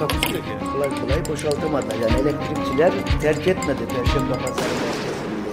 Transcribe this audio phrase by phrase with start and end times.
[0.00, 0.44] Takusu yok.
[0.72, 1.94] Kolay kolay boşaltamadı.
[2.02, 5.50] Yani elektrikçiler terk etmedi Perşembe Pazarı merkezinde.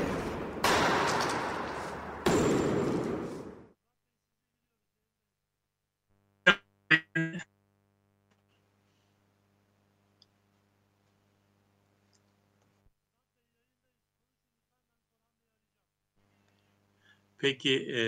[17.37, 18.01] Peki, e,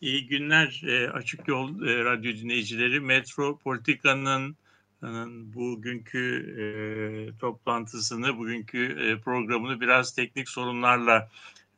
[0.00, 3.00] iyi günler e, Açık Yol e, Radyo dinleyicileri.
[3.00, 4.56] Metro Politika'nın
[5.54, 6.64] bugünkü e,
[7.38, 11.30] toplantısını, bugünkü e, programını biraz teknik sorunlarla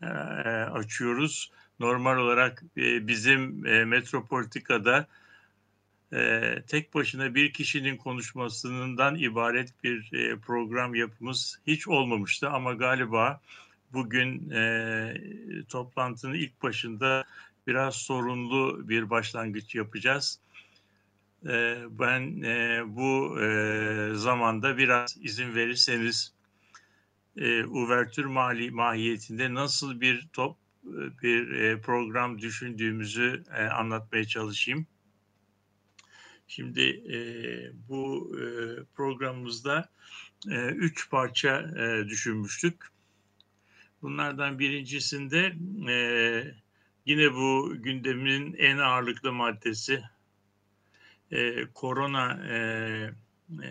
[0.02, 1.50] e, açıyoruz.
[1.80, 5.06] Normal olarak e, bizim e, Metropolitika'da
[6.12, 13.40] e, tek başına bir kişinin konuşmasından ibaret bir e, program yapımız hiç olmamıştı ama galiba
[13.92, 15.14] bugün e,
[15.68, 17.24] toplantının ilk başında
[17.66, 20.40] biraz sorunlu bir başlangıç yapacağız.
[21.48, 26.34] E, ben e, bu e, zamanda biraz izin verirseniz
[27.36, 30.56] e, uvertür mali mahiyetinde nasıl bir top
[31.22, 34.86] bir e, program düşündüğümüzü anlatmaya çalışayım.
[36.48, 37.04] Şimdi
[37.88, 38.32] bu
[38.94, 39.88] programımızda
[40.76, 41.74] üç parça
[42.08, 42.84] düşünmüştük.
[44.02, 45.56] Bunlardan birincisinde
[47.06, 50.02] yine bu gündemin en ağırlıklı maddesi
[51.34, 52.56] e, korona e,
[53.62, 53.68] e,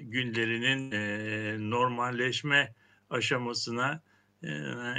[0.00, 2.74] günlerinin e, normalleşme
[3.10, 4.02] aşamasına
[4.44, 4.48] e,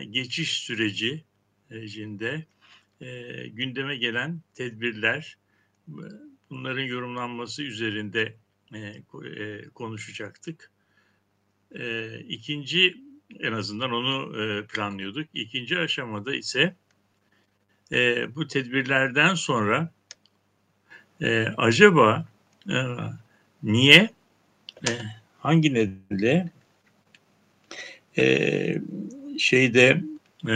[0.10, 1.24] geçiş süreci
[1.70, 2.46] sürecinde
[3.02, 5.38] e, gündeme gelen tedbirler
[6.50, 8.38] bunların yorumlanması üzerinde
[8.74, 10.72] e, e, konuşacaktık.
[11.76, 12.98] E, ikinci
[13.40, 15.28] en azından onu e, planlıyorduk.
[15.34, 16.76] İkinci aşamada ise
[17.92, 19.94] e, bu tedbirlerden sonra
[21.22, 22.26] e, acaba
[22.70, 22.78] e,
[23.64, 24.10] niye
[24.88, 24.90] e,
[25.40, 26.50] hangi nedenle
[28.18, 28.78] e,
[29.38, 30.02] şeyde
[30.48, 30.56] e,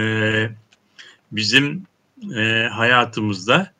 [1.31, 1.83] bizim
[2.35, 3.71] e, hayatımızda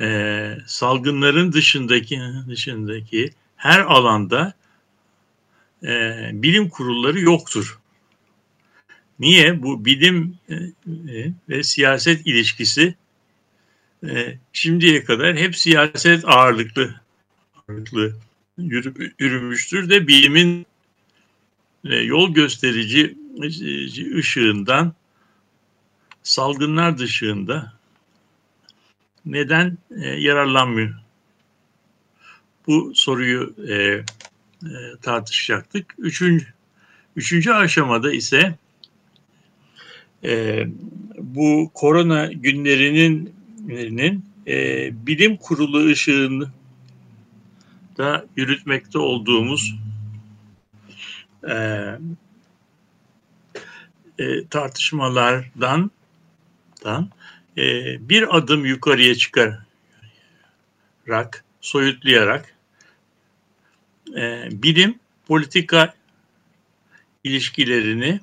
[0.00, 4.52] e, salgınların dışındaki dışındaki her alanda
[5.82, 7.78] e, bilim kurulları yoktur.
[9.18, 9.62] Niye?
[9.62, 12.94] Bu bilim e, e, ve siyaset ilişkisi
[14.08, 17.00] e, şimdiye kadar hep siyaset ağırlıklı
[17.68, 18.16] ağırlıklı
[18.58, 20.66] yürü, yürümüştür de bilimin
[21.84, 23.16] e, yol gösterici
[24.18, 24.94] ışığından
[26.22, 27.72] salgınlar dışında
[29.26, 30.94] neden e, yararlanmıyor?
[32.66, 34.04] Bu soruyu e, e,
[35.02, 35.94] tartışacaktık.
[35.98, 36.46] Üçüncü,
[37.16, 38.54] üçüncü aşamada ise
[40.24, 40.66] e,
[41.18, 43.39] bu korona günlerinin
[44.46, 46.50] e, bilim kurulu ışığında
[48.36, 49.74] yürütmekte olduğumuz
[51.48, 51.54] e,
[54.18, 55.90] e, tartışmalardan
[56.84, 57.10] dan,
[57.56, 59.64] e, bir adım yukarıya çıkarak,
[61.60, 62.56] soyutlayarak
[64.16, 65.94] e, bilim politika
[67.24, 68.20] ilişkilerini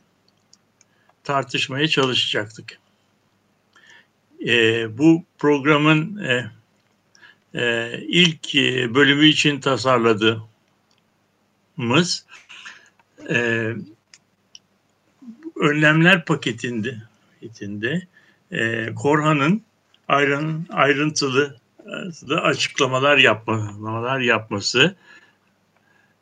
[1.24, 2.80] tartışmaya çalışacaktık.
[4.46, 6.52] E, bu programın e,
[7.54, 8.54] e, ilk
[8.96, 12.26] bölümü için tasarladığımız
[13.30, 13.74] e,
[15.56, 16.98] önlemler paketinde,
[17.34, 18.08] paketinde
[18.52, 19.62] e, Korhan'ın
[20.08, 21.58] ayrın, ayrıntılı
[22.42, 24.96] açıklamalar yapmalar yapması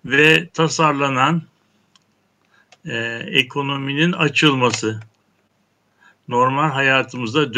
[0.05, 1.41] ve tasarlanan
[2.85, 2.97] e,
[3.27, 4.99] ekonominin açılması,
[6.27, 7.53] normal hayatımızda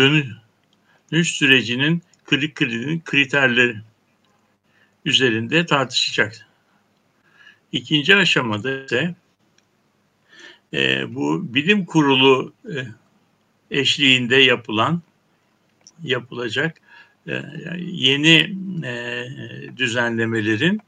[1.12, 2.02] dönüş sürecinin
[3.06, 3.78] kriterleri
[5.06, 6.48] üzerinde tartışacak.
[7.72, 9.16] İkinci aşamada ise
[10.74, 12.88] e, bu bilim kurulu e,
[13.72, 15.02] eşliğinde yapılan
[16.04, 16.78] yapılacak
[17.28, 17.44] e,
[17.80, 18.56] yeni
[18.86, 19.26] e,
[19.78, 20.82] düzenlemelerin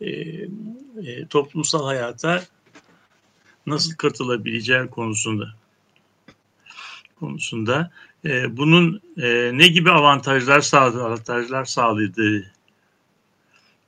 [0.00, 2.44] e, e, toplumsal hayata
[3.66, 5.54] nasıl katılabileceği konusunda
[7.20, 7.90] konusunda
[8.24, 12.52] e, bunun e, ne gibi avantajlar sağladı, avantajlar sağladığı,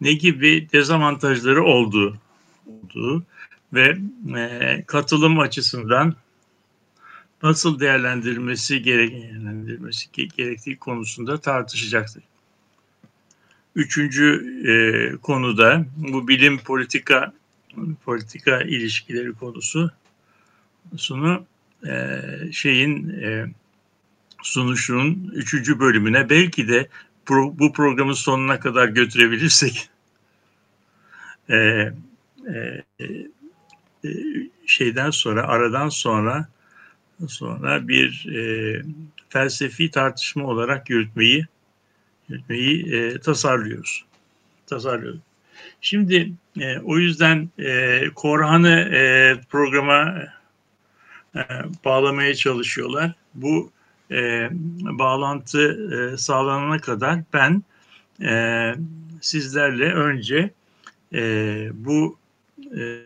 [0.00, 2.18] ne gibi dezavantajları olduğu
[2.66, 3.24] olduğu
[3.72, 3.98] ve
[4.38, 6.14] e, katılım açısından
[7.42, 12.22] nasıl değerlendirilmesi, değerlendirilmesi gerektiği konusunda tartışacaktır.
[13.74, 14.72] Üçüncü e,
[15.16, 17.32] konuda bu bilim politika
[18.04, 19.90] politika ilişkileri konusu
[20.96, 21.44] sunu
[21.86, 22.20] e,
[22.52, 23.46] şeyin e,
[24.44, 26.88] sunuşunun üçüncü bölümüne belki de
[27.26, 29.90] pro, bu programın sonuna kadar götürebilirsek
[31.50, 31.56] e,
[32.48, 32.84] e,
[34.04, 34.10] e,
[34.66, 36.48] şeyden sonra aradan sonra
[37.28, 38.82] sonra bir e,
[39.28, 41.46] felsefi tartışma olarak yürütmeyi
[42.28, 44.04] yürütmeyi e, tasarlıyoruz.
[44.66, 45.20] Tasarlıyoruz.
[45.80, 50.14] Şimdi e, o yüzden e, Korhan'ı e, programa
[51.36, 51.40] e,
[51.84, 53.14] bağlamaya çalışıyorlar.
[53.34, 53.73] Bu
[54.10, 54.48] e,
[54.98, 57.62] bağlantı e, sağlanana kadar ben
[58.22, 58.74] e,
[59.20, 60.50] sizlerle önce
[61.12, 62.18] e, bu
[62.76, 63.00] e,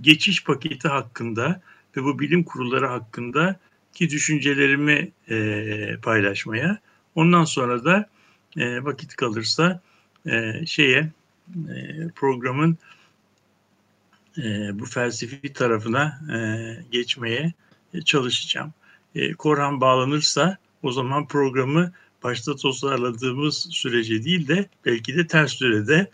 [0.00, 1.60] geçiş paketi hakkında
[1.96, 3.56] ve bu bilim kurulları hakkında
[3.94, 6.78] ki düşüncelerimi e, paylaşmaya,
[7.14, 8.08] ondan sonra da
[8.56, 9.80] e, vakit kalırsa
[10.26, 11.10] e, şeye
[11.68, 12.78] e, programın
[14.38, 16.38] e, bu felsefi tarafına e,
[16.90, 17.52] geçmeye
[18.04, 18.72] çalışacağım.
[19.14, 26.10] E, Korhan bağlanırsa o zaman programı başta tasarladığımız sürece değil de belki de ters sürede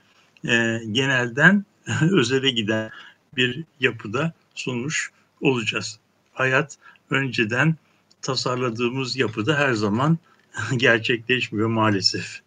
[0.48, 1.64] e, genelden
[2.10, 2.90] özele giden
[3.36, 5.10] bir yapıda sunmuş
[5.40, 5.98] olacağız.
[6.32, 6.76] Hayat
[7.10, 7.76] önceden
[8.22, 10.18] tasarladığımız yapıda her zaman
[10.76, 12.40] gerçekleşmiyor maalesef.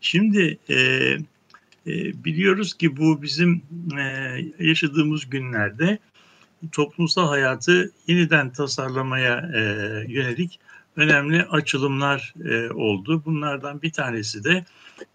[0.00, 0.76] Şimdi e,
[1.86, 3.62] e, biliyoruz ki bu bizim
[3.98, 5.98] e, yaşadığımız günlerde
[6.72, 9.60] toplumsal hayatı yeniden tasarlamaya e,
[10.08, 10.60] yönelik
[10.96, 13.22] önemli açılımlar e, oldu.
[13.24, 14.64] Bunlardan bir tanesi de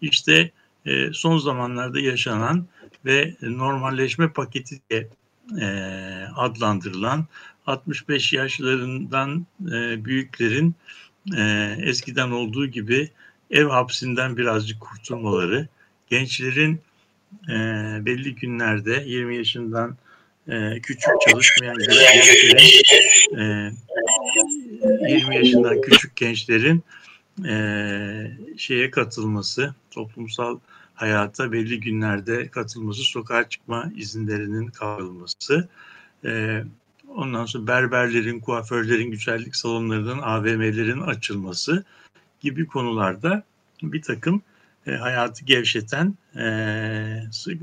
[0.00, 0.50] işte
[0.86, 2.66] e, son zamanlarda yaşanan
[3.04, 5.08] ve normalleşme paketi diye
[5.60, 5.66] e,
[6.36, 7.26] adlandırılan
[7.66, 10.74] 65 yaşlarından e, büyüklerin
[11.36, 13.10] e, eskiden olduğu gibi
[13.50, 15.68] ev hapsinden birazcık kurtulmaları,
[16.06, 16.80] gençlerin
[17.48, 17.54] e,
[18.06, 19.96] belli günlerde 20 yaşından
[20.48, 22.56] e, küçük çalışmayan gençlerin
[23.38, 23.72] e,
[25.08, 26.82] 20 yaşından küçük gençlerin
[27.48, 27.56] e,
[28.56, 30.58] şeye katılması, toplumsal
[30.94, 35.68] hayata belli günlerde katılması, sokağa çıkma izinlerinin kaldırılması,
[36.24, 36.62] e,
[37.08, 41.84] ondan sonra berberlerin, kuaförlerin, güzellik salonlarının, AVM'lerin açılması
[42.40, 43.42] gibi konularda
[43.82, 44.42] bir takım
[44.86, 46.14] e, hayatı gevşeten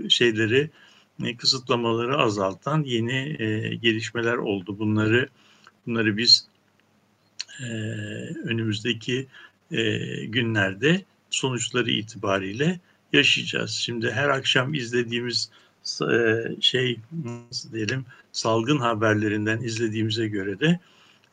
[0.10, 0.70] şeyleri,
[1.24, 4.80] e, kısıtlamaları azaltan yeni e, gelişmeler oldu.
[4.80, 5.30] Bunları
[5.88, 6.48] bunları biz
[7.60, 7.66] e,
[8.44, 9.28] önümüzdeki
[9.72, 12.80] e, günlerde sonuçları itibariyle
[13.14, 13.72] yaşayacağız.
[13.72, 15.50] Şimdi her akşam izlediğimiz
[16.12, 20.80] e, şey nasıl diyelim salgın haberlerinden izlediğimize göre de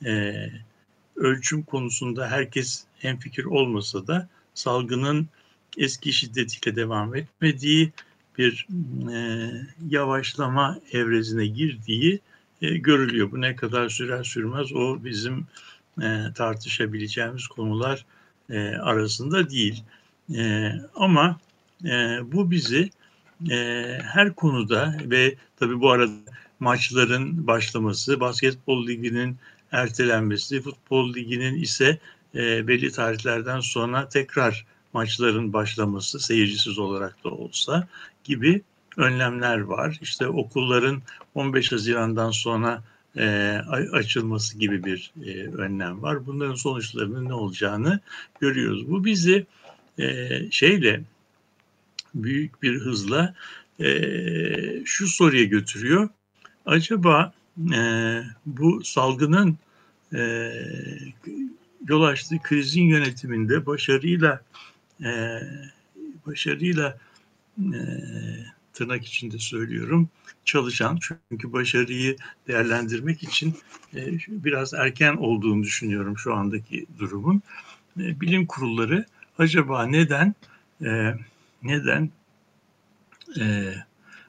[0.04, 0.34] e,
[1.16, 5.28] ölçüm konusunda herkes hemfikir olmasa da salgının
[5.76, 7.92] eski şiddetiyle devam etmediği
[8.38, 8.66] bir
[9.12, 9.50] e,
[9.88, 12.20] yavaşlama evresine girdiği
[12.62, 13.32] e, görülüyor.
[13.32, 15.46] Bu ne kadar sürer sürmez o bizim
[16.02, 18.04] e, tartışabileceğimiz konular
[18.50, 19.82] e, arasında değil.
[20.34, 21.40] E, ama
[21.84, 22.90] e, bu bizi
[23.50, 23.56] e,
[24.02, 26.12] her konuda ve tabii bu arada
[26.60, 29.36] maçların başlaması, basketbol liginin
[29.72, 31.98] ertelenmesi, futbol liginin ise
[32.34, 37.88] e, belli tarihlerden sonra tekrar maçların başlaması seyircisiz olarak da olsa
[38.24, 38.62] gibi
[38.96, 39.98] önlemler var.
[40.02, 41.02] İşte okulların
[41.34, 42.82] 15 Haziran'dan sonra
[43.16, 43.26] e,
[43.92, 46.26] açılması gibi bir e, önlem var.
[46.26, 48.00] Bunların sonuçlarının ne olacağını
[48.40, 48.90] görüyoruz.
[48.90, 49.46] Bu bizi
[49.98, 51.02] e, şeyle
[52.14, 53.34] büyük bir hızla
[53.80, 53.86] e,
[54.84, 56.08] şu soruya götürüyor.
[56.66, 57.32] Acaba
[57.74, 57.82] e,
[58.46, 59.58] bu salgının
[60.14, 60.52] e,
[61.88, 64.40] yol açtığı krizin yönetiminde başarıyla
[65.04, 65.40] e,
[66.26, 66.98] başarıyla
[67.58, 67.80] e,
[68.72, 70.08] tırnak içinde söylüyorum
[70.44, 70.98] çalışan.
[71.30, 72.16] Çünkü başarıyı
[72.48, 73.54] değerlendirmek için
[73.94, 77.42] e, biraz erken olduğunu düşünüyorum şu andaki durumun.
[78.00, 79.04] E, bilim kurulları
[79.38, 80.34] acaba neden
[80.84, 81.14] e,
[81.62, 82.10] neden
[83.40, 83.74] e,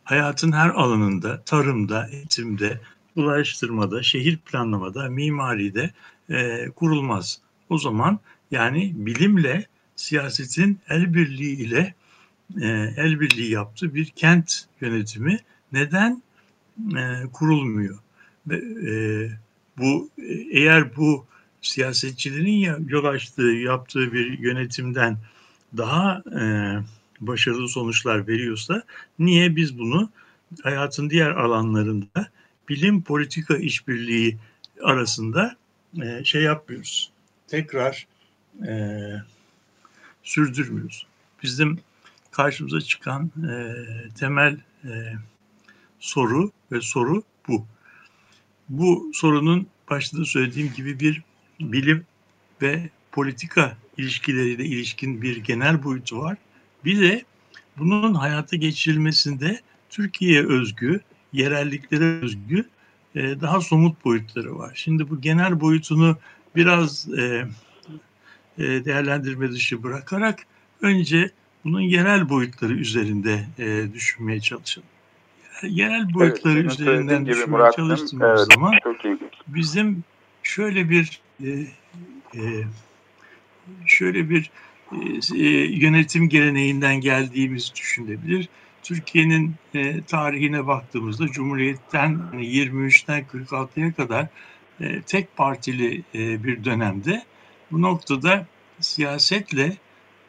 [0.04, 2.82] hayatın her alanında tarımda eğitimde
[3.16, 5.92] ulaştırmada şehir planlamada mimaride
[6.30, 7.42] e, kurulmaz?
[7.70, 8.20] O zaman
[8.52, 9.66] yani bilimle
[10.02, 11.94] siyasetin el birliği ile
[12.62, 12.68] e,
[12.98, 15.40] el birliği yaptığı bir kent yönetimi
[15.72, 16.24] neden
[16.98, 18.00] e, kurulmuyor?
[18.52, 18.58] E,
[19.78, 20.10] bu
[20.52, 21.26] eğer bu
[21.62, 25.18] siyasetçilerin yol açtığı, yaptığı bir yönetimden
[25.78, 26.24] daha
[27.20, 28.84] başarılı sonuçlar veriyorsa
[29.20, 30.10] niye biz bunu
[30.64, 32.28] hayatın diğer alanlarında
[32.70, 34.38] bilim politika işbirliği
[34.84, 35.56] arasında
[36.24, 37.12] şey yapmıyoruz.
[37.48, 38.08] Tekrar
[40.24, 41.06] sürdürmüyoruz.
[41.44, 41.80] Bizim
[42.32, 43.76] karşımıza çıkan e,
[44.20, 44.90] temel e,
[46.00, 47.66] soru ve soru bu.
[48.70, 51.24] Bu sorunun başta söylediğim gibi bir
[51.60, 52.06] bilim
[52.62, 56.38] ve politika ilişkileriyle ilişkin bir genel boyutu var.
[56.86, 57.26] Bir de
[57.78, 61.02] bunun hayata geçirilmesinde Türkiye'ye özgü,
[61.34, 62.66] yerelliklere özgü
[63.16, 64.72] e, daha somut boyutları var.
[64.76, 66.18] Şimdi bu genel boyutunu
[66.56, 67.48] biraz e,
[68.62, 70.40] değerlendirme dışı bırakarak
[70.82, 71.32] önce
[71.64, 74.88] bunun yerel boyutları üzerinde e, düşünmeye çalışalım.
[75.64, 78.74] Yerel boyutları evet, üzerinden düşünmeye Murat'cığım, çalıştığımız evet, zaman
[79.48, 80.04] bizim
[80.44, 81.50] şöyle bir e,
[82.36, 82.42] e,
[83.86, 84.52] şöyle bir
[84.92, 84.98] e,
[85.36, 88.50] e, yönetim geleneğinden geldiğimiz düşünülebilir.
[88.84, 94.28] Türkiye'nin e, tarihine baktığımızda Cumhuriyet'ten hani 23'ten 46'ya kadar
[94.80, 97.24] e, tek partili e, bir dönemde
[97.72, 98.46] bu noktada
[98.80, 99.78] siyasetle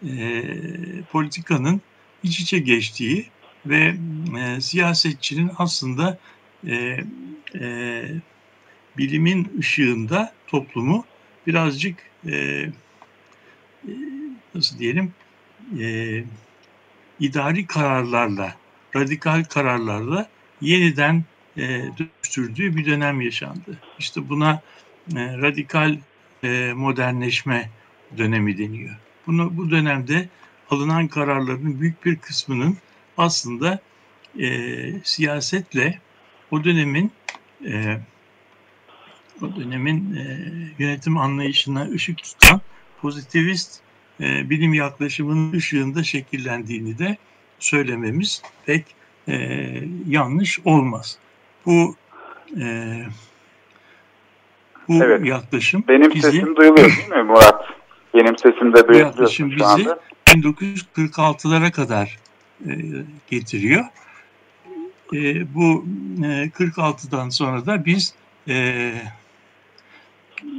[0.07, 0.43] e,
[1.13, 1.81] politikanın
[2.23, 3.27] iç içe geçtiği
[3.67, 3.95] ve
[4.39, 6.19] e, siyasetçinin aslında
[6.67, 7.05] e,
[7.55, 8.05] e,
[8.99, 11.05] bilimin ışığında toplumu
[11.47, 12.73] birazcık e, e,
[14.55, 15.13] nasıl diyelim
[15.81, 16.25] e,
[17.21, 18.55] idari kararlarla,
[18.97, 20.29] radikal kararlarla
[20.61, 21.25] yeniden
[21.57, 21.63] e,
[21.99, 23.79] dönüştürdüğü bir dönem yaşandı.
[23.99, 24.63] İşte buna
[25.17, 25.97] e, radikal
[26.45, 27.71] e, modernleşme
[28.19, 28.97] dönemi deniyor.
[29.27, 30.29] Bunu bu dönemde
[30.71, 32.77] alınan kararların büyük bir kısmının
[33.17, 33.81] aslında
[34.41, 34.49] e,
[35.05, 36.01] siyasetle
[36.51, 37.13] o dönemin
[37.67, 37.99] e,
[39.43, 40.25] o dönemin e,
[40.79, 42.61] yönetim anlayışına ışık tutan
[43.01, 43.81] pozitivist
[44.21, 47.17] e, bilim yaklaşımının ışığında şekillendiğini de
[47.59, 48.87] söylememiz pek
[49.29, 49.35] e,
[50.09, 51.19] yanlış olmaz.
[51.67, 51.97] Bu
[52.61, 52.97] e,
[54.89, 55.27] bu Evet.
[55.27, 57.65] yaklaşım Benim bizi sesim duyuluyor değil mi Murat?
[58.15, 60.01] Benim sesim de bu yaklaşım duyuluyor şu bizi anda.
[60.27, 62.19] 1946'lara kadar
[62.67, 62.73] e,
[63.31, 63.85] getiriyor.
[65.15, 65.85] E, bu
[66.25, 68.15] e, 46'dan sonra da biz
[68.49, 68.93] e,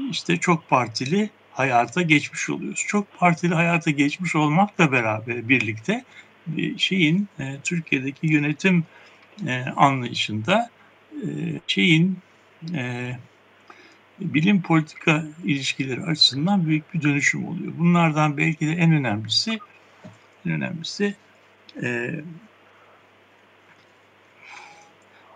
[0.10, 2.86] işte çok partili hayata geçmiş oluyoruz.
[2.88, 6.04] Çok partili hayata geçmiş olmakla beraber birlikte
[6.78, 8.84] şeyin e, Türkiye'deki yönetim
[9.48, 10.70] e, anlayışında
[11.12, 11.28] e,
[11.68, 12.18] şeyin
[12.76, 13.12] e,
[14.20, 17.74] bilim politika ilişkileri açısından büyük bir dönüşüm oluyor.
[17.78, 19.60] Bunlardan belki de en önemlisi
[20.46, 21.16] en önemlisi
[21.84, 22.20] e,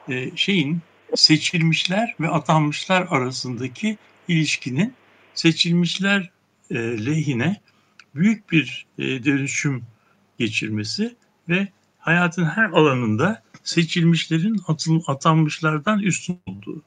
[0.10, 0.81] e, şeyin
[1.15, 4.93] seçilmişler ve atanmışlar arasındaki ilişkinin
[5.34, 6.31] seçilmişler
[6.72, 7.62] e, lehine
[8.15, 9.84] büyük bir e, dönüşüm
[10.39, 11.15] geçirmesi
[11.50, 11.67] ve
[12.00, 14.62] hayatın her alanında seçilmişlerin
[15.07, 16.84] atanmışlardan üstün olduğu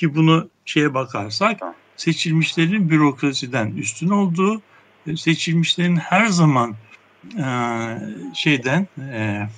[0.00, 1.60] ki bunu şeye bakarsak
[1.96, 4.62] seçilmişlerin bürokrasiden üstün olduğu
[5.06, 6.74] e, seçilmişlerin her zaman
[7.38, 7.46] e,
[8.34, 9.48] şeyden e,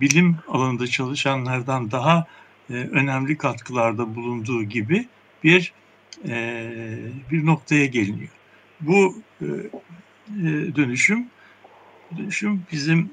[0.00, 2.26] bilim alanında çalışanlardan daha
[2.70, 5.08] e, önemli katkılarda bulunduğu gibi
[5.44, 5.72] bir
[6.28, 6.70] e,
[7.30, 8.32] bir noktaya geliniyor.
[8.80, 9.46] Bu e,
[10.76, 11.26] dönüşüm
[12.16, 13.10] dönüşüm bizim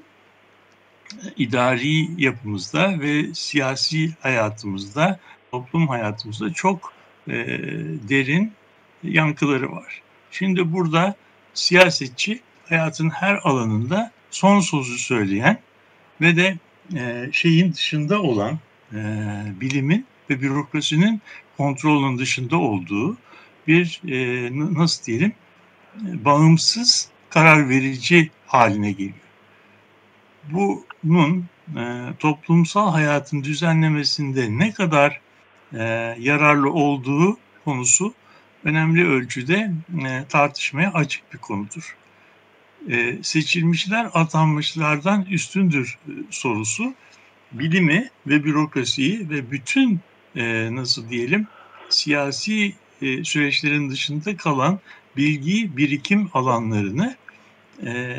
[1.36, 5.20] idari yapımızda ve siyasi hayatımızda,
[5.52, 6.92] toplum hayatımızda çok
[7.28, 7.34] e,
[8.08, 8.52] derin
[9.02, 10.02] yankıları var.
[10.30, 11.14] Şimdi burada
[11.54, 15.58] siyasetçi hayatın her alanında son sözü söyleyen
[16.20, 16.58] ve de
[16.94, 18.58] e, şeyin dışında olan
[18.92, 18.98] e,
[19.60, 21.22] bilimin ve bürokrasinin
[21.56, 23.16] kontrolünün dışında olduğu
[23.66, 25.32] bir e, nasıl diyelim
[25.96, 29.16] e, bağımsız karar verici haline geliyor.
[31.04, 31.82] Bunun e,
[32.18, 35.20] toplumsal hayatın düzenlemesinde ne kadar
[35.74, 35.82] e,
[36.18, 38.14] yararlı olduğu konusu
[38.64, 39.72] önemli ölçüde
[40.06, 41.96] e, tartışmaya açık bir konudur.
[42.90, 46.94] E, seçilmişler atanmışlardan üstündür e, sorusu
[47.52, 50.00] bilimi ve bürokrasiyi ve bütün
[50.36, 51.46] e, nasıl diyelim
[51.88, 54.80] siyasi e, süreçlerin dışında kalan
[55.16, 57.16] bilgi birikim alanlarını
[57.86, 58.16] e,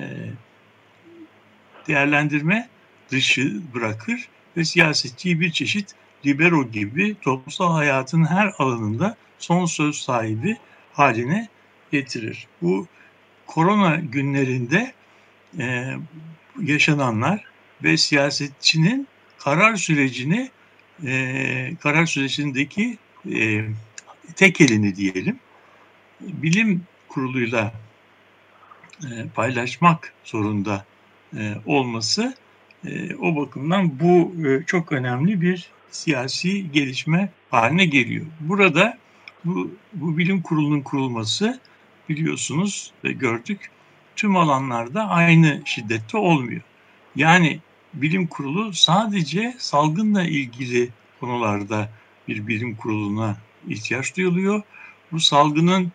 [1.88, 2.69] değerlendirme
[3.12, 5.95] dışı bırakır ve siyasetçiyi bir çeşit
[6.25, 10.58] libero gibi toplumsal hayatın her alanında son söz sahibi
[10.94, 11.48] haline
[11.92, 12.48] getirir.
[12.62, 12.88] Bu
[13.48, 14.94] korona günlerinde
[15.60, 15.94] e,
[16.62, 17.44] yaşananlar
[17.84, 20.50] ve siyasetçinin karar sürecini
[21.06, 22.98] e, karar sürecindeki
[23.34, 23.65] e,
[24.36, 25.39] tek elini diyelim
[26.22, 27.74] bilim kuruluyla
[29.03, 30.86] e, paylaşmak zorunda
[31.38, 32.36] e, olması
[32.86, 38.25] E, o bakımdan bu e, çok önemli bir siyasi gelişme haline geliyor.
[38.39, 38.97] Burada
[39.45, 41.59] bu, bu bilim kurulunun kurulması
[42.09, 43.71] biliyorsunuz ve gördük
[44.15, 46.62] tüm alanlarda aynı şiddette olmuyor.
[47.15, 47.59] Yani
[47.93, 51.89] bilim kurulu sadece salgınla ilgili konularda
[52.27, 54.62] bir bilim kuruluna ihtiyaç duyuluyor.
[55.12, 55.91] Bu salgının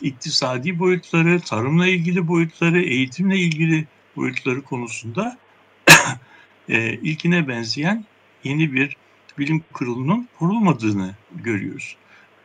[0.00, 3.86] iktisadi boyutları, tarımla ilgili boyutları, eğitimle ilgili
[4.16, 5.38] boyutları konusunda
[6.68, 8.04] e, ilkine benzeyen
[8.44, 8.96] yeni bir
[9.38, 11.96] bilim kurulunun kurulmadığını görüyoruz.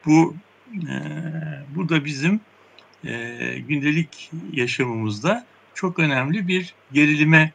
[0.06, 0.36] Bu
[0.74, 0.96] e,
[1.76, 2.40] bu da bizim
[3.06, 7.52] e, gündelik yaşamımızda çok önemli bir gerilime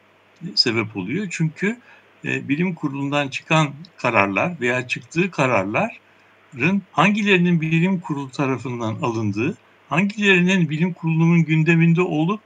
[0.55, 1.27] sebep oluyor.
[1.31, 1.77] Çünkü
[2.25, 9.57] e, bilim kurulundan çıkan kararlar veya çıktığı kararların hangilerinin bilim kurulu tarafından alındığı,
[9.89, 12.41] hangilerinin bilim kurulunun gündeminde olup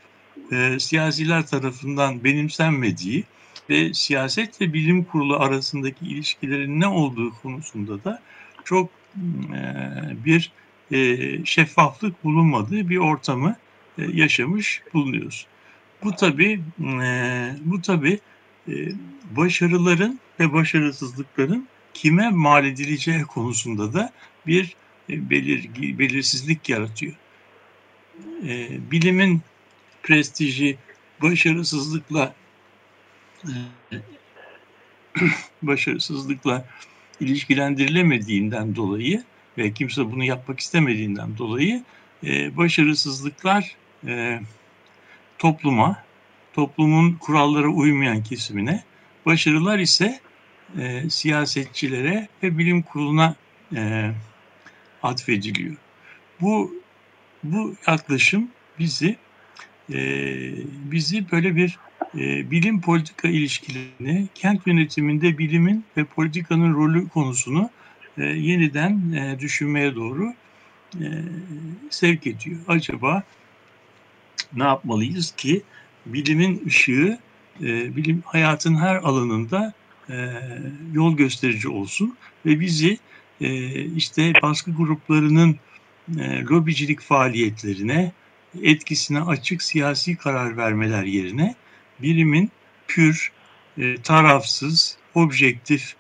[0.52, 3.24] e, siyasiler tarafından benimsenmediği
[3.70, 8.22] ve siyaset ve bilim kurulu arasındaki ilişkilerin ne olduğu konusunda da
[8.64, 8.90] çok
[9.54, 9.62] e,
[10.26, 10.52] bir
[10.92, 13.56] e, şeffaflık bulunmadığı bir ortamı
[13.98, 15.48] e, yaşamış bulunuyoruz.
[16.04, 16.62] Bu tabi
[17.02, 18.20] e, bu tabi
[18.68, 18.74] e,
[19.38, 24.14] başarıların ve başarısızlıkların kime mal edileceği konusunda da
[24.48, 24.76] bir
[25.10, 27.14] e, belir, belirsizlik yaratıyor.
[28.48, 29.42] E, bilimin
[30.04, 30.78] prestiji
[31.22, 32.34] başarısızlıkla
[35.62, 36.66] başarısızlıkla
[37.20, 39.24] ilişkilendirilemediğinden dolayı
[39.58, 41.84] ve kimse bunu yapmak istemediğinden dolayı
[42.24, 43.76] e, başarısızlıklar
[44.08, 44.40] e,
[45.38, 46.04] topluma,
[46.54, 48.84] toplumun kurallara uymayan kesimine,
[49.26, 50.20] başarılar ise
[50.80, 53.36] e, siyasetçilere ve bilim kuruluna
[53.76, 54.12] e,
[55.04, 55.76] atfediliyor.
[56.42, 56.74] Bu
[57.44, 58.48] bu yaklaşım
[58.80, 59.16] bizi
[59.94, 60.00] e,
[60.92, 61.78] bizi böyle bir
[62.18, 67.70] e, bilim politika ilişkilerini, kent yönetiminde bilimin ve politikanın rolü konusunu
[68.18, 70.34] e, yeniden e, düşünmeye doğru
[70.96, 71.06] e,
[71.90, 72.58] sevk ediyor.
[72.68, 73.24] Acaba
[74.56, 75.62] ne yapmalıyız ki
[76.06, 77.20] bilimin ışığı
[77.62, 79.74] e, bilim hayatın her alanında
[80.10, 80.30] e,
[80.94, 82.98] yol gösterici olsun ve bizi
[83.42, 85.56] e, işte baskı gruplarının
[86.20, 88.12] e, lobicilik faaliyetlerine
[88.64, 91.56] etkisine açık siyasi karar vermeler yerine
[92.02, 92.52] bilimin
[92.88, 93.32] pür,
[93.78, 95.96] e, tarafsız, objektif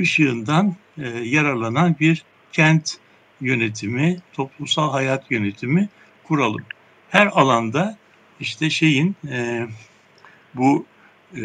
[0.00, 2.98] ışığından e, yararlanan bir kent
[3.40, 5.88] yönetimi, toplumsal hayat yönetimi
[6.24, 6.64] kuralım.
[7.10, 7.98] Her alanda
[8.40, 9.66] işte şeyin e,
[10.54, 10.86] bu
[11.36, 11.42] e,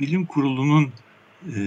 [0.00, 0.92] bilim kurulunun
[1.56, 1.60] e,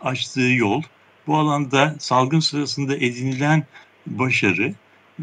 [0.00, 0.82] açtığı yol,
[1.26, 3.66] bu alanda salgın sırasında edinilen
[4.06, 4.74] başarı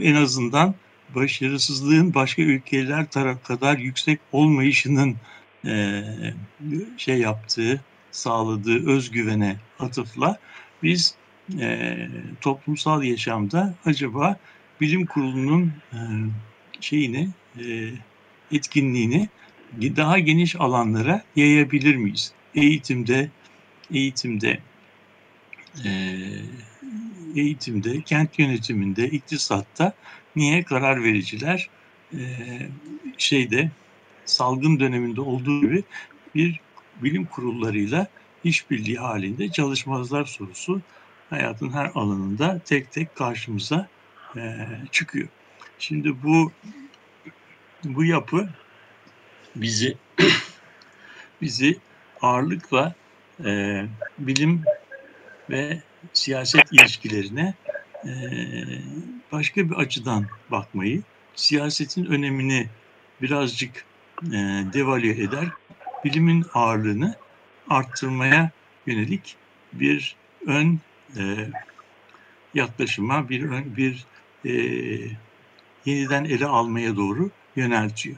[0.01, 0.75] en azından
[1.15, 5.15] başarısızlığın başka ülkeler taraf kadar yüksek olmayışının
[5.65, 6.03] e,
[6.97, 10.39] şey yaptığı, sağladığı özgüvene atıfla
[10.83, 11.15] biz
[11.59, 11.97] e,
[12.41, 14.39] toplumsal yaşamda acaba
[14.81, 15.99] bilim kurulunun e,
[16.81, 17.89] şeyini e,
[18.51, 19.29] etkinliğini
[19.81, 22.33] daha geniş alanlara yayabilir miyiz?
[22.55, 23.29] Eğitimde,
[23.93, 24.59] eğitimde,
[25.85, 25.89] e,
[27.35, 29.93] eğitimde, kent yönetiminde, iktisatta
[30.35, 31.69] niye karar vericiler
[32.13, 32.19] e,
[33.17, 33.71] şeyde
[34.25, 35.83] salgın döneminde olduğu gibi
[36.35, 36.59] bir
[37.01, 38.07] bilim kurullarıyla
[38.43, 40.81] işbirliği halinde çalışmazlar sorusu
[41.29, 43.87] hayatın her alanında tek tek karşımıza
[44.37, 45.27] e, çıkıyor.
[45.79, 46.51] Şimdi bu
[47.83, 48.49] bu yapı
[49.55, 49.97] bizi
[51.41, 51.77] bizi
[52.21, 52.95] ağırlıkla
[53.45, 53.85] e,
[54.19, 54.63] bilim
[55.49, 55.81] ve
[56.13, 57.53] siyaset ilişkilerine
[58.05, 58.11] e,
[59.31, 61.01] başka bir açıdan bakmayı,
[61.35, 62.67] siyasetin önemini
[63.21, 63.85] birazcık
[64.23, 64.37] e,
[64.73, 65.47] devalüe eder,
[66.05, 67.15] bilimin ağırlığını
[67.69, 68.51] arttırmaya
[68.85, 69.35] yönelik
[69.73, 70.15] bir
[70.47, 70.79] ön
[71.17, 71.49] e,
[72.53, 74.05] yaklaşıma, bir ön, bir
[74.45, 74.51] e,
[75.85, 78.15] yeniden ele almaya doğru yöneltiyor.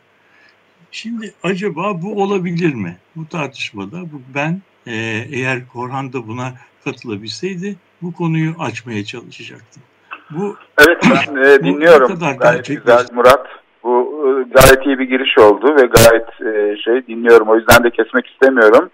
[0.92, 2.98] Şimdi acaba bu olabilir mi?
[3.16, 4.96] Bu tartışmada bu ben e,
[5.32, 9.84] eğer Korhan da buna katılabilseydi bu konuyu açmaya çalışacaktım.
[10.30, 12.08] Bu Evet ben e, dinliyorum.
[12.08, 13.48] Kadar gayet güzel Murat.
[13.84, 17.50] Bu e, gayet iyi bir giriş oldu ve gayet e, şey dinliyorum.
[17.50, 18.90] O yüzden de kesmek istemiyorum.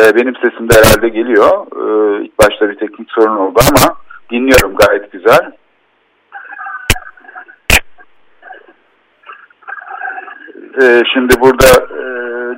[0.00, 1.66] E, benim sesim de herhalde geliyor.
[1.76, 3.94] E, ilk başta bir teknik sorun oldu ama
[4.30, 5.52] dinliyorum gayet güzel.
[10.82, 12.02] E, şimdi burada e,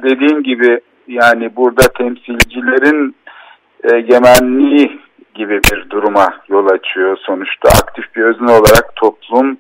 [0.03, 3.17] dediğim gibi yani burada temsilcilerin
[3.85, 5.08] egemenliği
[5.39, 7.19] gibi bir duruma yol açıyor.
[7.27, 9.57] Sonuçta aktif bir özne olarak toplum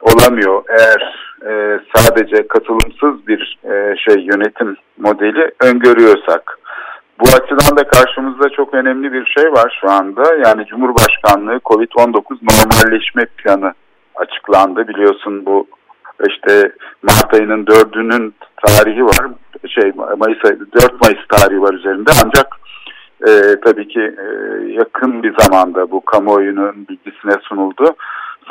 [0.00, 0.62] olamıyor.
[0.68, 6.58] Eğer e, sadece katılımsız bir e, şey yönetim modeli öngörüyorsak
[7.20, 10.22] bu açıdan da karşımızda çok önemli bir şey var şu anda.
[10.44, 13.72] Yani Cumhurbaşkanlığı Covid-19 normalleşme planı
[14.14, 14.88] açıklandı.
[14.88, 15.66] Biliyorsun bu
[16.28, 18.34] işte Mart ayının dördünün
[18.66, 19.26] tarihi var.
[19.68, 22.61] Şey Mayıs 4 Mayıs tarihi var üzerinde ancak
[23.28, 24.26] e, tabii ki e,
[24.72, 27.94] yakın bir zamanda bu kamuoyunun bilgisine sunuldu.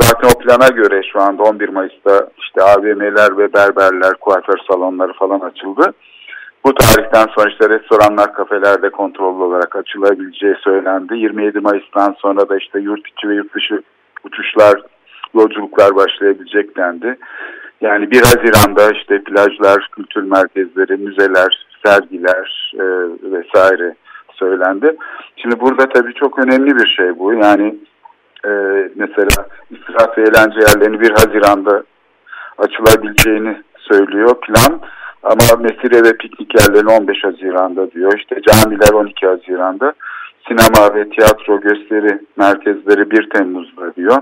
[0.01, 5.39] Zaten o plana göre şu anda 11 Mayıs'ta işte AVM'ler ve berberler, kuaför salonları falan
[5.39, 5.93] açıldı.
[6.65, 11.17] Bu tarihten sonra işte restoranlar, kafelerde kontrollü olarak açılabileceği söylendi.
[11.17, 13.81] 27 Mayıs'tan sonra da işte yurt içi ve yurt dışı
[14.23, 14.81] uçuşlar,
[15.33, 17.17] yolculuklar başlayabilecek dendi.
[17.81, 22.85] Yani 1 Haziran'da işte plajlar, kültür merkezleri, müzeler, sergiler e,
[23.31, 23.95] vesaire
[24.41, 24.97] söylendi.
[25.35, 27.33] Şimdi burada tabii çok önemli bir şey bu.
[27.33, 27.75] Yani
[28.45, 28.51] e,
[28.95, 31.83] mesela istirahat ve eğlence yerlerini 1 Haziran'da
[32.57, 34.81] açılabileceğini söylüyor plan.
[35.23, 38.13] Ama mesire ve piknik yerleri 15 Haziran'da diyor.
[38.17, 39.93] İşte camiler 12 Haziran'da.
[40.47, 44.21] Sinema ve tiyatro gösteri merkezleri 1 Temmuz'da diyor.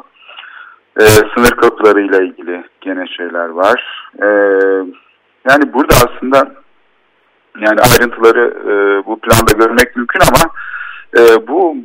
[0.99, 4.09] Ee, sınır kapılarıyla ilgili gene şeyler var.
[4.21, 4.25] Ee,
[5.49, 6.51] yani burada aslında
[7.61, 10.53] yani ayrıntıları e, bu planda görmek mümkün ama
[11.17, 11.77] e, bu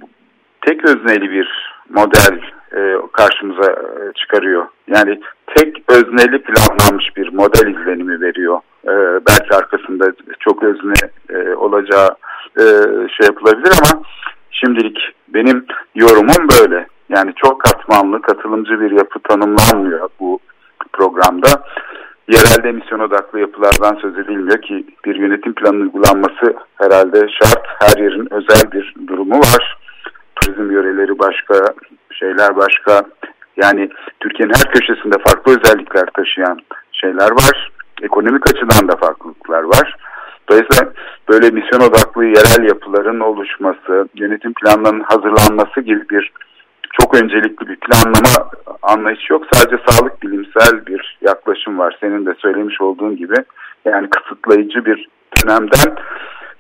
[0.67, 2.41] tek özneli bir model
[2.77, 4.67] e, karşımıza e, çıkarıyor.
[4.89, 5.21] Yani
[5.57, 8.61] tek özneli planlanmış bir model izlenimi veriyor.
[8.85, 8.93] E,
[9.27, 12.09] belki arkasında çok özne e, olacağı
[12.59, 12.65] e,
[13.09, 14.03] şey yapılabilir ama
[14.51, 16.87] şimdilik benim yorumum böyle.
[17.09, 20.39] Yani çok katmanlı, katılımcı bir yapı tanımlanmıyor bu
[20.93, 21.49] programda.
[22.29, 27.67] Yerelde misyon odaklı yapılardan söz edilmiyor ki bir yönetim planının uygulanması herhalde şart.
[27.81, 29.79] Her yerin özel bir durumu var.
[30.37, 31.55] Turizm yöreleri başka,
[32.13, 33.03] şeyler başka.
[33.57, 36.59] Yani Türkiye'nin her köşesinde farklı özellikler taşıyan
[36.93, 37.71] şeyler var.
[38.03, 39.97] Ekonomik açıdan da farklılıklar var.
[40.49, 40.93] Dolayısıyla
[41.29, 46.33] böyle misyon odaklı yerel yapıların oluşması, yönetim planlarının hazırlanması gibi bir
[47.05, 48.51] çok öncelikli bir planlama
[48.83, 49.45] anlayışı yok.
[49.53, 51.97] Sadece sağlık bilimsel bir yaklaşım var.
[52.01, 53.35] Senin de söylemiş olduğun gibi.
[53.85, 55.97] Yani kısıtlayıcı bir dönemden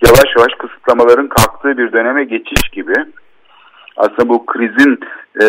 [0.07, 2.95] yavaş yavaş kısıtlamaların kalktığı bir döneme geçiş gibi.
[3.97, 5.01] Aslında bu krizin
[5.43, 5.47] e,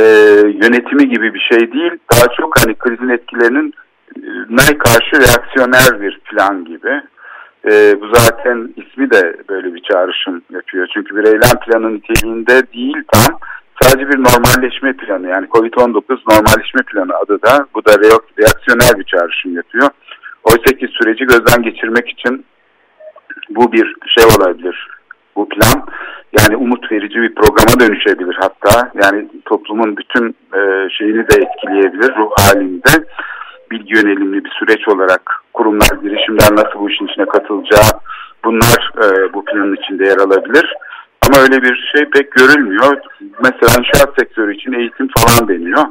[0.63, 1.91] yönetimi gibi bir şey değil.
[2.11, 3.73] Daha çok hani krizin etkilerinin
[4.49, 7.01] ne karşı reaksiyoner bir plan gibi.
[7.71, 10.87] E, bu zaten ismi de böyle bir çağrışım yapıyor.
[10.93, 13.39] Çünkü bir eylem planı niteliğinde değil tam
[13.81, 17.91] sadece bir normalleşme planı yani Covid-19 normalleşme planı adı da bu da
[18.39, 19.89] reaksiyoner bir çağrışım yapıyor.
[20.43, 22.45] Oysa ki süreci gözden geçirmek için
[23.49, 24.87] bu bir şey olabilir.
[25.35, 25.85] Bu plan
[26.39, 28.91] yani umut verici bir programa dönüşebilir hatta.
[29.03, 33.07] Yani toplumun bütün e, şeyini de etkileyebilir ruh halinde.
[33.71, 37.91] Bilgi yönelimli bir süreç olarak kurumlar, girişimler nasıl bu işin içine katılacağı
[38.43, 40.75] bunlar e, bu planın içinde yer alabilir.
[41.21, 42.97] Ama öyle bir şey pek görülmüyor.
[43.43, 45.85] Mesela inşaat sektörü için eğitim falan deniyor.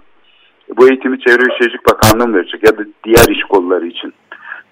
[0.76, 4.14] Bu eğitimi Çevre ve Şehircilik Bakanlığı verecek ya da diğer iş kolları için.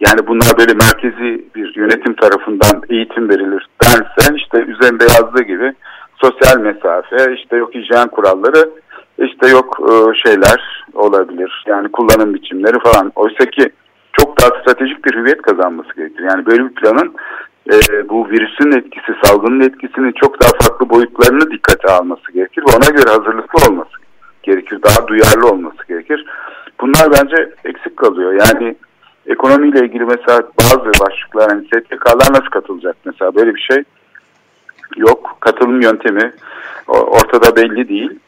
[0.01, 5.75] Yani bunlar böyle merkezi bir yönetim tarafından eğitim verilir dense işte üzerinde yazdığı gibi
[6.23, 8.71] sosyal mesafe, işte yok hijyen kuralları,
[9.19, 9.93] işte yok e,
[10.29, 11.65] şeyler olabilir.
[11.67, 13.13] Yani kullanım biçimleri falan.
[13.15, 13.73] Oysa ki
[14.13, 16.25] çok daha stratejik bir hüviyet kazanması gerekir.
[16.31, 17.15] Yani böyle bir planın
[17.71, 23.11] e, bu virüsün etkisi, salgının etkisini çok daha farklı boyutlarını dikkate alması gerekir ona göre
[23.11, 23.91] hazırlıklı olması
[24.43, 24.79] gerekir.
[24.83, 26.27] Daha duyarlı olması gerekir.
[26.81, 28.33] Bunlar bence eksik kalıyor.
[28.33, 28.77] Yani
[29.27, 33.83] ekonomiyle ilgili mesela bazı başlıklar hani STK'lar nasıl katılacak mesela böyle bir şey
[34.97, 35.37] yok.
[35.41, 36.33] Katılım yöntemi
[36.89, 38.19] ortada belli değil.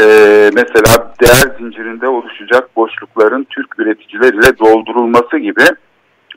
[0.00, 5.64] Ee, mesela değer zincirinde oluşacak boşlukların Türk üreticiler ile doldurulması gibi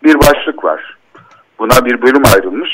[0.03, 0.97] bir başlık var.
[1.59, 2.69] Buna bir bölüm ayrılmış.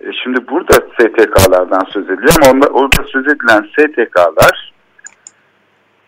[0.00, 4.72] E şimdi burada STK'lardan söz ediliyor ama onda, orada söz edilen STK'lar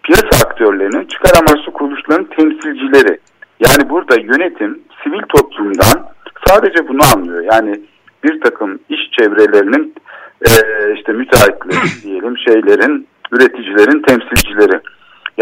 [0.03, 3.19] piyasa aktörlerinin çıkar amaçlı kuruluşların temsilcileri.
[3.61, 6.09] Yani burada yönetim sivil toplumdan
[6.47, 7.45] sadece bunu anlıyor.
[7.53, 7.81] Yani
[8.25, 9.95] bir takım iş çevrelerinin
[10.43, 10.51] e,
[10.95, 14.81] işte müteahhitleri diyelim şeylerin üreticilerin temsilcileri.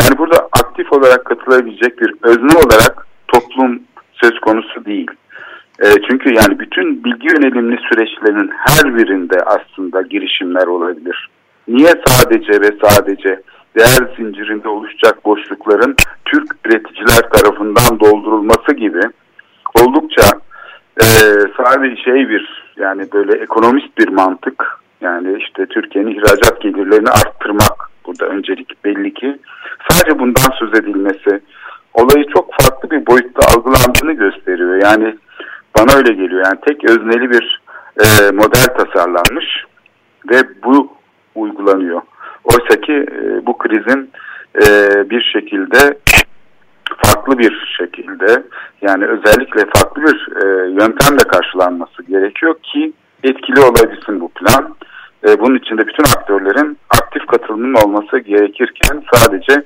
[0.01, 5.11] Yani burada aktif olarak katılabilecek bir özne olarak toplum söz konusu değil.
[5.81, 11.29] E, çünkü yani bütün bilgi yönelimli süreçlerin her birinde aslında girişimler olabilir.
[11.69, 13.41] Niye sadece ve sadece
[13.79, 19.01] değer zincirinde oluşacak boşlukların Türk üreticiler tarafından doldurulması gibi
[19.75, 20.23] oldukça
[21.01, 21.07] e,
[21.57, 24.65] sadece şey bir yani böyle ekonomist bir mantık
[25.01, 29.39] yani işte Türkiye'nin ihracat gelirlerini arttırmak burada öncelik belli ki
[29.91, 31.41] sadece bundan söz edilmesi
[31.95, 34.83] olayı çok farklı bir boyutta algılandığını gösteriyor.
[34.83, 35.15] Yani
[35.79, 36.45] bana öyle geliyor.
[36.45, 37.61] Yani tek özneli bir
[38.01, 39.65] e, model tasarlanmış
[40.31, 40.93] ve bu
[41.35, 42.03] uygulanıyor.
[42.45, 44.11] Oysa ki e, bu krizin
[44.55, 44.67] e,
[45.11, 45.99] bir şekilde
[46.97, 48.43] farklı bir şekilde
[48.83, 54.77] yani özellikle farklı bir e, yöntemle karşılanması gerekiyor ki etkili olabilsin bu plan.
[55.29, 59.65] E, bunun içinde bütün aktörlerin aktif katılımının olması gerekirken sadece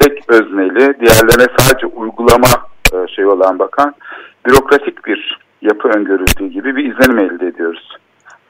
[0.00, 2.48] tek özneli, diğerlerine sadece uygulama
[2.92, 3.94] e, şey olan bakan
[4.46, 7.96] bürokratik bir yapı öngörüldüğü gibi bir izlenim elde ediyoruz.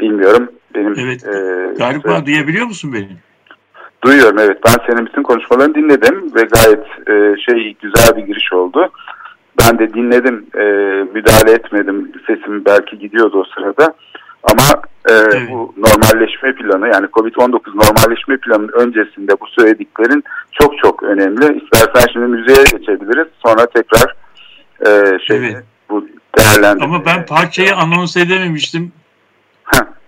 [0.00, 0.48] Bilmiyorum.
[0.74, 1.26] Benim Evet.
[1.26, 3.08] E, galiba e, duyabiliyor musun beni?
[4.04, 4.58] Duyuyorum evet.
[4.66, 8.90] Ben senin bütün konuşmalarını dinledim ve gayet e, şey güzel bir giriş oldu.
[9.62, 10.64] Ben de dinledim, e,
[11.14, 12.12] müdahale etmedim.
[12.26, 13.94] Sesim belki gidiyordu o sırada.
[14.42, 15.50] Ama e, evet.
[15.50, 21.62] bu normalleşme planı yani COVID-19 normalleşme planının öncesinde bu söylediklerin çok çok önemli.
[21.62, 23.26] İstersen şimdi müzeye geçebiliriz.
[23.46, 24.14] Sonra tekrar
[24.86, 25.64] e, şey evet.
[25.90, 26.84] Bu değerlendirme.
[26.84, 28.92] Ama ben parçayı anons edememiştim.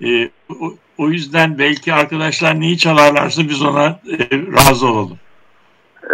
[0.04, 4.18] e, o, o yüzden belki arkadaşlar neyi çalarlarsa biz ona e,
[4.56, 5.18] razı olalım.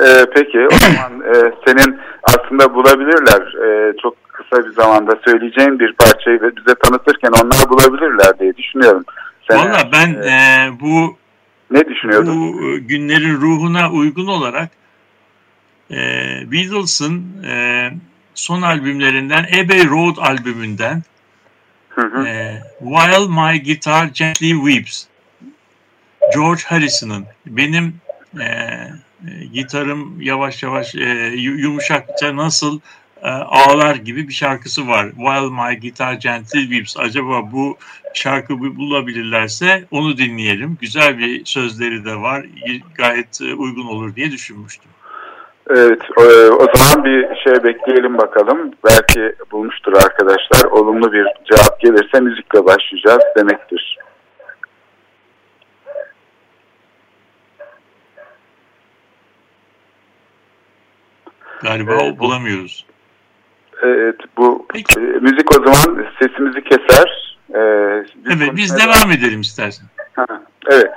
[0.02, 3.42] Ee, peki o zaman e, senin aslında bulabilirler.
[3.66, 9.04] E, çok kısa bir zamanda söyleyeceğin bir parçayı bize tanıtırken onlar bulabilirler diye düşünüyorum.
[9.50, 11.16] Valla ben e, e, bu
[11.70, 12.52] ne düşünüyordun?
[12.52, 14.70] Bu e, günlerin ruhuna uygun olarak
[15.90, 15.96] e,
[16.52, 17.90] Beatles'ın e,
[18.34, 21.02] son albümlerinden Abbey Road albümünden
[21.88, 22.26] hı hı.
[22.26, 25.04] E, While My Guitar Gently Weeps
[26.34, 28.00] George Harrison'ın benim
[28.40, 28.78] e,
[29.52, 32.80] gitarım yavaş yavaş e, yumuşakça nasıl
[33.22, 35.10] e, ağlar gibi bir şarkısı var.
[35.10, 36.96] While My Guitar Gently Weeps.
[36.96, 37.78] Acaba bu
[38.14, 40.78] şarkı bulabilirlerse onu dinleyelim.
[40.80, 42.46] Güzel bir sözleri de var.
[42.94, 44.90] Gayet e, uygun olur diye düşünmüştüm.
[45.70, 46.02] Evet,
[46.58, 48.70] o zaman bir şey bekleyelim bakalım.
[48.84, 50.64] Belki bulmuştur arkadaşlar.
[50.70, 53.98] Olumlu bir cevap gelirse müzikle başlayacağız demektir.
[61.62, 62.86] Galiba evet, bulamıyoruz.
[63.82, 65.00] Evet bu Peki.
[65.00, 67.36] E, müzik o zaman sesimizi keser.
[67.54, 67.60] E,
[68.32, 69.86] evet biz devam edelim istersen.
[70.12, 70.26] Ha,
[70.70, 70.90] evet.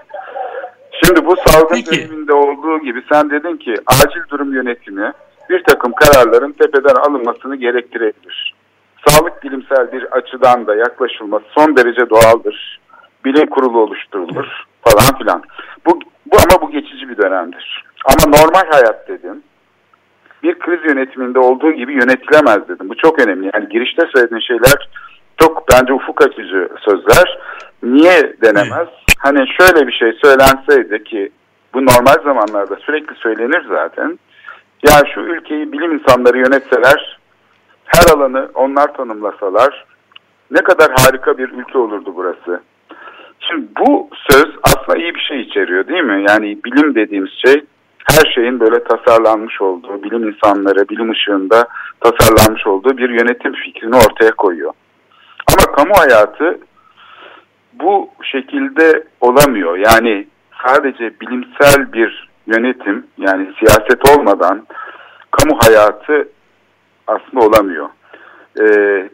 [1.08, 1.92] Şimdi bu salgın Peki.
[1.92, 5.14] döneminde olduğu gibi sen dedin ki acil durum yönetimi
[5.50, 8.54] bir takım kararların tepeden alınmasını gerektirebilir.
[9.08, 12.80] Sağlık bilimsel bir açıdan da yaklaşılması son derece doğaldır.
[13.26, 15.44] Bilim kurulu oluşturulur falan filan.
[15.86, 17.86] Bu, bu ama bu geçici bir dönemdir.
[18.06, 19.44] Ama normal hayat dedim
[20.44, 22.90] bir kriz yönetiminde olduğu gibi yönetilemez dedim.
[22.90, 23.52] Bu çok önemli.
[23.54, 24.90] Yani girişte söylediğin şeyler
[25.38, 27.40] çok bence ufuk açıcı sözler.
[27.84, 28.88] Niye denemez?
[29.18, 31.32] Hani şöyle bir şey söylenseydi ki
[31.74, 34.20] bu normal zamanlarda sürekli söylenir zaten.
[34.88, 37.20] Ya şu ülkeyi bilim insanları yönetseler,
[37.86, 39.86] her alanı onlar tanımlasalar
[40.52, 42.62] ne kadar harika bir ülke olurdu burası.
[43.40, 46.26] Şimdi bu söz aslında iyi bir şey içeriyor değil mi?
[46.30, 47.66] Yani bilim dediğimiz şey
[48.12, 51.68] her şeyin böyle tasarlanmış olduğu, bilim insanları, bilim ışığında
[52.00, 54.74] tasarlanmış olduğu bir yönetim fikrini ortaya koyuyor.
[55.48, 56.60] Ama kamu hayatı
[57.80, 59.78] bu şekilde olamıyor.
[59.78, 60.28] Yani
[60.68, 64.68] sadece bilimsel bir yönetim yani siyaset olmadan
[65.32, 66.30] kamu hayatı
[67.08, 67.90] aslında olamıyor.
[68.60, 68.64] Ee,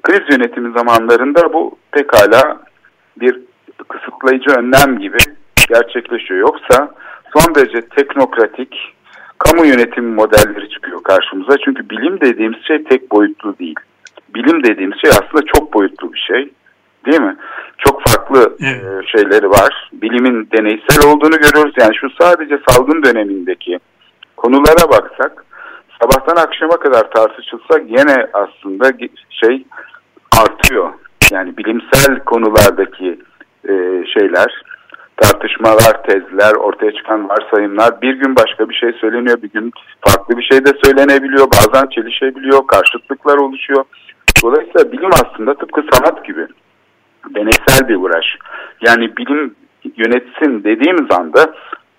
[0.04, 2.60] kriz yönetimi zamanlarında bu pekala
[3.17, 3.39] bir
[3.88, 5.17] kısıtlayıcı önlem gibi
[5.69, 6.39] gerçekleşiyor.
[6.39, 6.95] Yoksa
[7.38, 8.93] son derece teknokratik
[9.38, 11.58] kamu yönetimi modelleri çıkıyor karşımıza.
[11.65, 13.76] Çünkü bilim dediğimiz şey tek boyutlu değil.
[14.36, 16.52] Bilim dediğimiz şey aslında çok boyutlu bir şey.
[17.06, 17.33] Değil mi?
[18.34, 19.06] Farklı evet.
[19.06, 19.89] e, şeyleri var.
[19.93, 21.74] Bilimin deneysel olduğunu görüyoruz.
[21.78, 23.80] Yani şu sadece salgın dönemindeki
[24.38, 25.46] konulara baksak
[26.02, 28.91] sabahtan akşama kadar tartışılsa gene aslında
[29.30, 29.65] şey
[30.41, 30.93] artıyor.
[31.32, 33.19] Yani bilimsel konulardaki
[33.69, 33.74] e,
[34.13, 34.63] şeyler
[35.17, 40.43] tartışmalar, tezler, ortaya çıkan varsayımlar bir gün başka bir şey söyleniyor, bir gün farklı bir
[40.43, 43.84] şey de söylenebiliyor, bazen çelişebiliyor, karşıtlıklar oluşuyor.
[44.43, 46.48] Dolayısıyla bilim aslında tıpkı sanat gibi
[47.29, 48.25] deneysel bir uğraş.
[48.81, 49.55] Yani bilim
[49.97, 51.53] yönetsin dediğimiz anda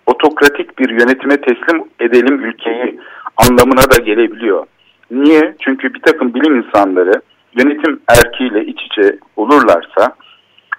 [0.06, 3.00] otokratik bir yönetime teslim edelim ülkeyi
[3.36, 4.66] anlamına da gelebiliyor.
[5.10, 5.56] Niye?
[5.60, 7.22] Çünkü bir takım bilim insanları
[7.58, 10.16] yönetim erkiyle iç içe olurlarsa,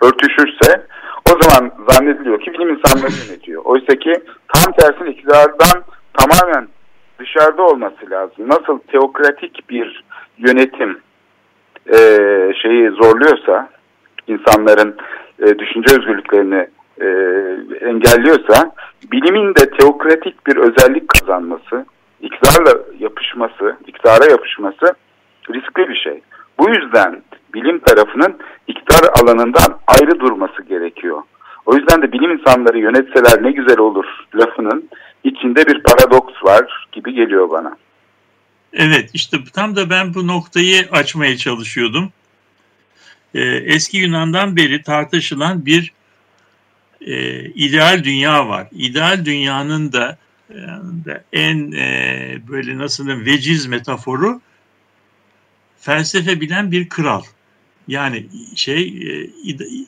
[0.01, 0.85] örtüşürse
[1.33, 3.61] o zaman zannediliyor ki bilim insanları yönetiyor.
[3.65, 4.13] Oysa ki
[4.53, 6.67] tam tersine iktidardan tamamen
[7.19, 8.49] dışarıda olması lazım.
[8.49, 10.03] Nasıl teokratik bir
[10.37, 10.99] yönetim
[11.93, 11.97] e,
[12.61, 13.69] şeyi zorluyorsa,
[14.27, 14.97] insanların
[15.39, 16.67] e, düşünce özgürlüklerini
[17.01, 17.07] e,
[17.89, 18.75] engelliyorsa,
[19.11, 21.85] bilimin de teokratik bir özellik kazanması,
[22.21, 24.95] iktidarla yapışması, iktidara yapışması
[25.49, 26.21] riskli bir şey.
[26.59, 31.21] Bu yüzden bilim tarafının iktidar alanından ayrı durması gerekiyor.
[31.65, 34.89] O yüzden de bilim insanları yönetseler ne güzel olur lafının
[35.23, 37.77] içinde bir paradoks var gibi geliyor bana.
[38.73, 42.09] Evet işte tam da ben bu noktayı açmaya çalışıyordum.
[43.35, 45.91] Ee, eski Yunan'dan beri tartışılan bir
[47.01, 48.67] e, ideal dünya var.
[48.71, 50.17] İdeal dünyanın da,
[50.49, 50.55] e,
[51.05, 54.41] da en e, böyle nasıl veciz metaforu
[55.79, 57.23] felsefe bilen bir kral.
[57.87, 59.29] Yani şey e,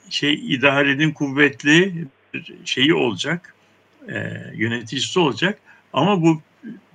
[0.09, 2.05] şey idarenin kuvvetli
[2.65, 3.55] şeyi olacak,
[4.09, 5.59] e, yöneticisi olacak
[5.93, 6.41] ama bu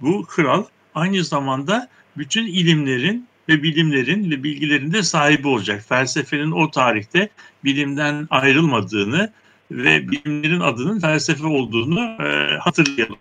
[0.01, 5.85] bu kral aynı zamanda bütün ilimlerin ve bilimlerin ve bilgilerin de sahibi olacak.
[5.89, 7.29] Felsefenin o tarihte
[7.65, 9.33] bilimden ayrılmadığını
[9.71, 13.17] ve bilimlerin adının felsefe olduğunu e, hatırlayalım.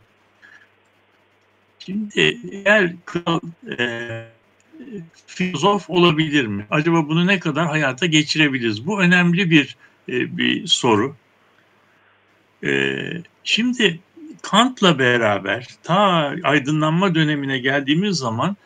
[1.79, 3.39] Şimdi eğer kral
[3.79, 4.25] e,
[5.27, 6.65] filozof olabilir mi?
[6.69, 8.87] Acaba bunu ne kadar hayata geçirebiliriz?
[8.87, 9.75] Bu önemli bir
[10.09, 11.15] e, bir soru.
[12.63, 12.99] E,
[13.43, 13.99] şimdi
[14.41, 18.57] Kant'la beraber ta aydınlanma dönemine geldiğimiz zaman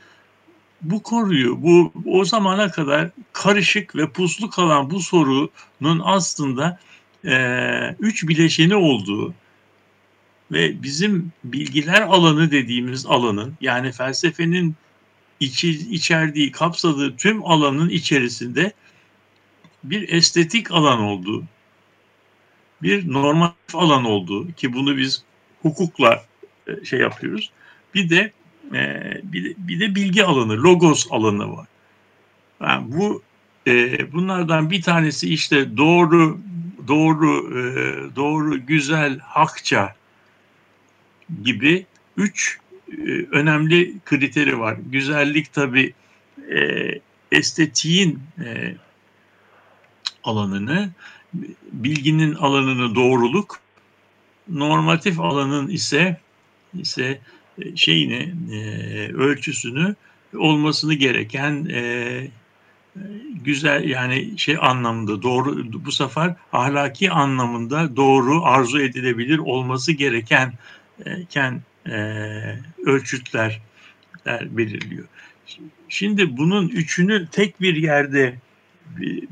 [0.91, 6.79] bu konuyu, bu o zamana kadar karışık ve puslu kalan bu sorunun aslında
[7.25, 7.35] e,
[7.99, 9.33] üç bileşeni olduğu
[10.51, 14.75] ve bizim bilgiler alanı dediğimiz alanın yani felsefenin
[15.39, 18.73] içi, içerdiği, kapsadığı tüm alanın içerisinde
[19.83, 21.43] bir estetik alan olduğu,
[22.81, 25.23] bir normatif alan olduğu ki bunu biz
[25.61, 26.25] hukukla
[26.83, 27.51] şey yapıyoruz.
[27.93, 28.31] Bir de
[28.73, 31.67] e, bir de, bir de bilgi alanı, logos alanı var.
[32.61, 33.21] Yani bu
[33.67, 36.39] e, bunlardan bir tanesi işte doğru,
[36.87, 37.65] doğru, e,
[38.15, 39.95] doğru, güzel, hakça
[41.43, 41.85] gibi
[42.17, 42.59] üç
[42.91, 44.77] e, önemli kriteri var.
[44.91, 45.93] Güzellik tabi
[46.51, 46.89] e,
[47.31, 48.75] estetiğin e,
[50.23, 50.89] alanını,
[51.71, 53.59] bilginin alanını doğruluk,
[54.47, 56.19] normatif alanın ise
[56.73, 57.19] ise
[57.75, 58.59] şeyini e,
[59.13, 59.95] ölçüsünü
[60.37, 62.27] olmasını gereken e,
[63.43, 70.53] güzel yani şey anlamında doğru bu sefer ahlaki anlamında doğru arzu edilebilir olması gereken
[71.05, 71.61] e, ken
[72.85, 73.61] ölçütler
[74.25, 75.05] belirliyor.
[75.89, 78.35] Şimdi bunun üçünü tek bir yerde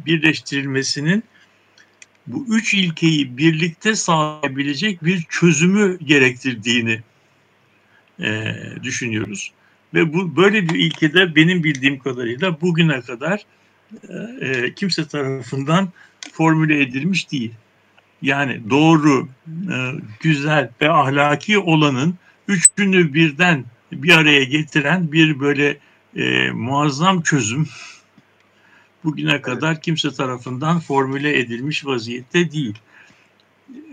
[0.06, 1.24] birleştirilmesinin
[2.28, 7.02] bu üç ilkeyi birlikte sağlayabilecek bir çözümü gerektirdiğini
[8.24, 9.52] e, düşünüyoruz.
[9.94, 13.46] Ve bu böyle bir ilkede benim bildiğim kadarıyla bugüne kadar
[14.10, 15.90] e, e kimse tarafından
[16.32, 17.52] formüle edilmiş değil.
[18.22, 19.76] Yani doğru, e,
[20.20, 22.16] güzel ve ahlaki olanın
[22.48, 25.78] üçünü birden bir araya getiren bir böyle
[26.16, 27.68] e, muazzam çözüm
[29.04, 32.76] bugüne kadar kimse tarafından formüle edilmiş vaziyette değil.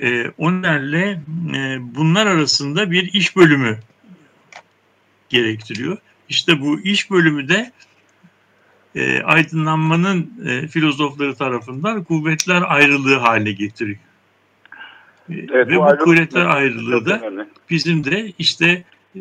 [0.02, 1.20] E, o nedenle
[1.54, 3.78] e, bunlar arasında bir iş bölümü
[5.30, 5.98] gerektiriyor.
[6.28, 7.72] İşte bu iş bölümü de
[8.94, 13.98] e, aydınlanmanın e, filozofları tarafından kuvvetler ayrılığı haline getiriyor.
[15.30, 18.84] E, evet, Ve bu, bu kuvvetler ayrılığı da bizim de işte
[19.16, 19.20] e,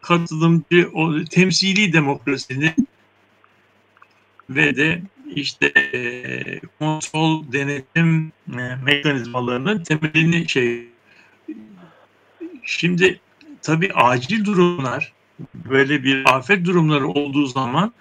[0.00, 2.74] katılımcı, o, temsili demokrasinin
[4.50, 5.02] ve de
[5.34, 10.88] işte e, kontrol denetim e, mekanizmalarının temelini şey
[12.62, 13.20] şimdi
[13.62, 15.12] tabii acil durumlar
[15.54, 17.92] böyle bir afet durumları olduğu zaman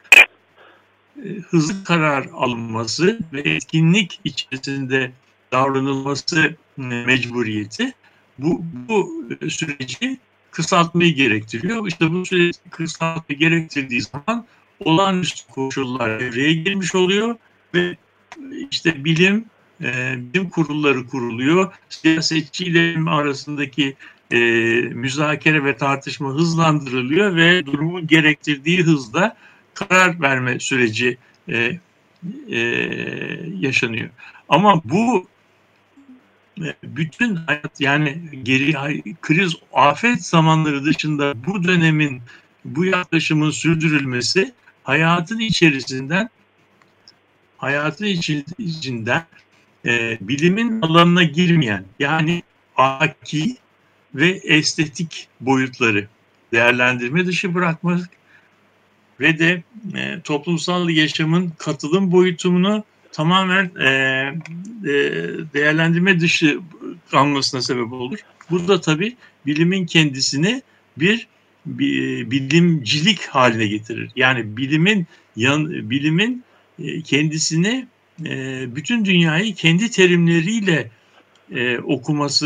[1.25, 5.11] e, hızlı karar alınması ve etkinlik içerisinde
[5.51, 7.93] davranılması e, mecburiyeti
[8.37, 10.17] bu, bu süreci
[10.51, 11.87] kısaltmayı gerektiriyor.
[11.87, 14.45] İşte bu süreci kısaltmayı gerektirdiği zaman
[14.79, 17.35] olağanüstü koşullar devreye girmiş oluyor
[17.73, 17.97] ve
[18.71, 19.45] işte bilim
[19.81, 21.73] e, bilim kurulları kuruluyor.
[21.89, 23.95] Siyasetçiyle arasındaki
[24.31, 24.37] e,
[24.81, 29.35] müzakere ve tartışma hızlandırılıyor ve durumun gerektirdiği hızda
[29.73, 31.17] karar verme süreci
[31.49, 31.79] e,
[32.49, 32.59] e,
[33.59, 34.09] yaşanıyor.
[34.49, 35.27] Ama bu
[36.61, 38.73] e, bütün hayat yani geri
[39.21, 42.21] kriz afet zamanları dışında bu dönemin
[42.65, 44.53] bu yaklaşımın sürdürülmesi
[44.83, 46.29] hayatın içerisinden
[47.57, 48.05] hayatın
[48.57, 49.25] içinden
[49.85, 52.43] e, bilimin alanına girmeyen yani
[52.75, 53.57] aki
[54.15, 56.07] ve estetik boyutları
[56.51, 58.09] değerlendirme dışı bırakmak
[59.19, 59.63] ve de
[59.95, 64.93] e, toplumsal yaşamın katılım boyutumunu tamamen e, e,
[65.53, 66.59] değerlendirme dışı
[67.11, 68.19] kalmasına sebep olur.
[68.49, 70.61] Bu da tabii bilimin kendisini
[70.97, 71.27] bir
[71.65, 74.11] bilimcilik haline getirir.
[74.15, 76.43] Yani bilimin yan, bilimin
[76.79, 77.87] e, kendisini
[78.25, 80.89] e, bütün dünyayı kendi terimleriyle
[81.51, 82.45] e, okuması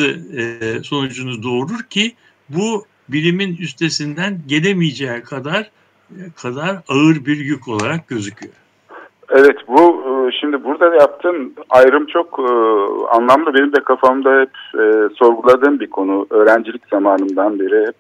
[0.84, 2.14] sonucunu doğurur ki
[2.50, 5.72] bu bilimin üstesinden gelemeyeceği kadar
[6.42, 8.54] kadar ağır bir yük olarak gözüküyor.
[9.30, 10.04] Evet bu
[10.40, 12.40] şimdi burada yaptığın ayrım çok
[13.12, 13.54] anlamlı.
[13.54, 14.52] Benim de kafamda hep
[15.18, 16.28] sorguladığım bir konu.
[16.30, 17.98] Öğrencilik zamanımdan beri hep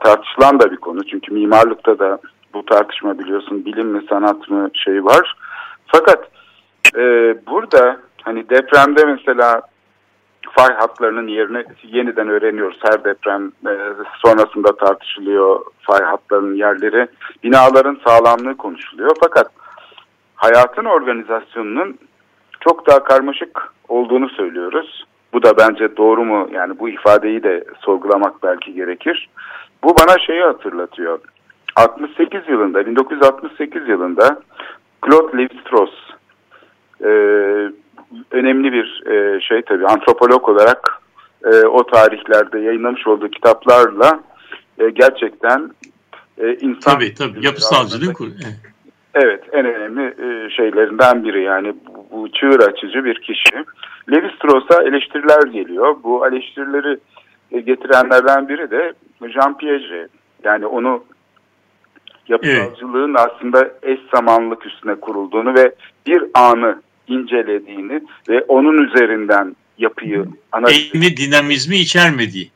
[0.00, 1.04] tartışılan da bir konu.
[1.04, 2.18] Çünkü mimarlıkta da
[2.54, 5.36] bu tartışma biliyorsun bilim mi sanat mı şey var.
[5.86, 6.30] Fakat
[6.96, 7.00] e,
[7.46, 7.95] burada
[8.26, 9.62] hani depremde mesela
[10.50, 12.78] fay hatlarının yerini yeniden öğreniyoruz.
[12.82, 13.72] Her deprem e,
[14.24, 17.08] sonrasında tartışılıyor fay hatlarının yerleri.
[17.44, 19.10] Binaların sağlamlığı konuşuluyor.
[19.20, 19.50] Fakat
[20.34, 21.98] hayatın organizasyonunun
[22.60, 25.04] çok daha karmaşık olduğunu söylüyoruz.
[25.32, 26.48] Bu da bence doğru mu?
[26.52, 29.28] Yani bu ifadeyi de sorgulamak belki gerekir.
[29.84, 31.18] Bu bana şeyi hatırlatıyor.
[31.76, 34.40] 68 yılında, 1968 yılında
[35.06, 35.92] Claude Lévi-Strauss
[37.04, 37.10] e,
[38.30, 41.02] önemli bir e, şey tabii antropolog olarak
[41.44, 44.20] e, o tarihlerde yayınlamış olduğu kitaplarla
[44.78, 45.70] e, gerçekten
[46.38, 46.94] e, insan...
[46.94, 48.14] Tabii tabii yapısalcılığın...
[49.14, 53.64] Evet en önemli e, şeylerinden biri yani bu, bu çığır açıcı bir kişi.
[54.08, 55.96] Lévi-Strauss'a eleştiriler geliyor.
[56.04, 56.98] Bu eleştirileri
[57.52, 58.92] e, getirenlerden biri de
[59.28, 60.10] Jean Piaget.
[60.44, 61.04] Yani onu
[62.28, 63.30] yapısalcılığın evet.
[63.30, 65.74] aslında eş zamanlık üstüne kurulduğunu ve
[66.06, 72.50] bir anı incelediğini ve onun üzerinden yapıyı analiz Eğimi dinamizmi içermediği.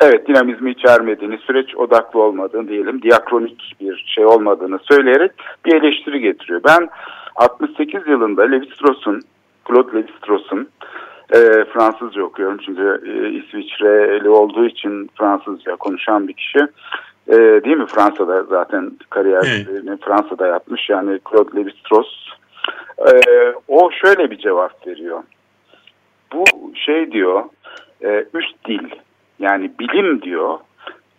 [0.00, 5.32] Evet dinamizmi içermediğini, süreç odaklı olmadığını diyelim, diakronik bir şey olmadığını söyleyerek
[5.64, 6.60] bir eleştiri getiriyor.
[6.64, 6.88] Ben
[7.36, 9.22] 68 yılında Levi-Strauss'un,
[9.68, 10.68] Claude Levi-Strauss'un
[11.34, 11.38] e,
[11.72, 16.58] Fransızca okuyorum çünkü e, İsviçreli olduğu için Fransızca konuşan bir kişi.
[17.28, 17.86] E, değil mi?
[17.86, 20.00] Fransa'da zaten kariyerini evet.
[20.04, 20.88] Fransa'da yapmış.
[20.88, 22.30] Yani Claude Lévi-Strauss.
[22.98, 23.12] E,
[23.68, 25.22] o şöyle bir cevap veriyor.
[26.32, 26.44] Bu
[26.74, 27.44] şey diyor,
[28.04, 28.88] e, üst dil
[29.38, 30.58] yani bilim diyor,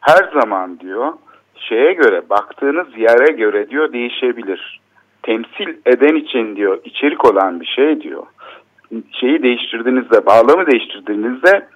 [0.02, 1.14] her zaman diyor
[1.56, 4.82] şeye göre baktığınız yere göre diyor değişebilir.
[5.24, 8.24] Temsil eden için diyor içerik olan bir şey diyor.
[9.12, 11.68] Şeyi değiştirdiğinizde, bağlamı değiştirdiğinizde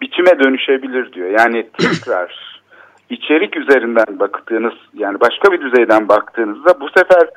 [0.00, 1.30] biçime dönüşebilir diyor.
[1.38, 2.60] Yani tekrar
[3.10, 7.28] içerik üzerinden baktığınız yani başka bir düzeyden baktığınızda bu sefer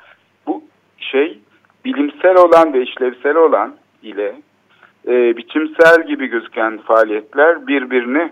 [1.00, 1.40] şey
[1.86, 4.36] bilimsel olan ve işlevsel olan ile
[5.08, 8.32] e, biçimsel gibi gözüken faaliyetler birbirini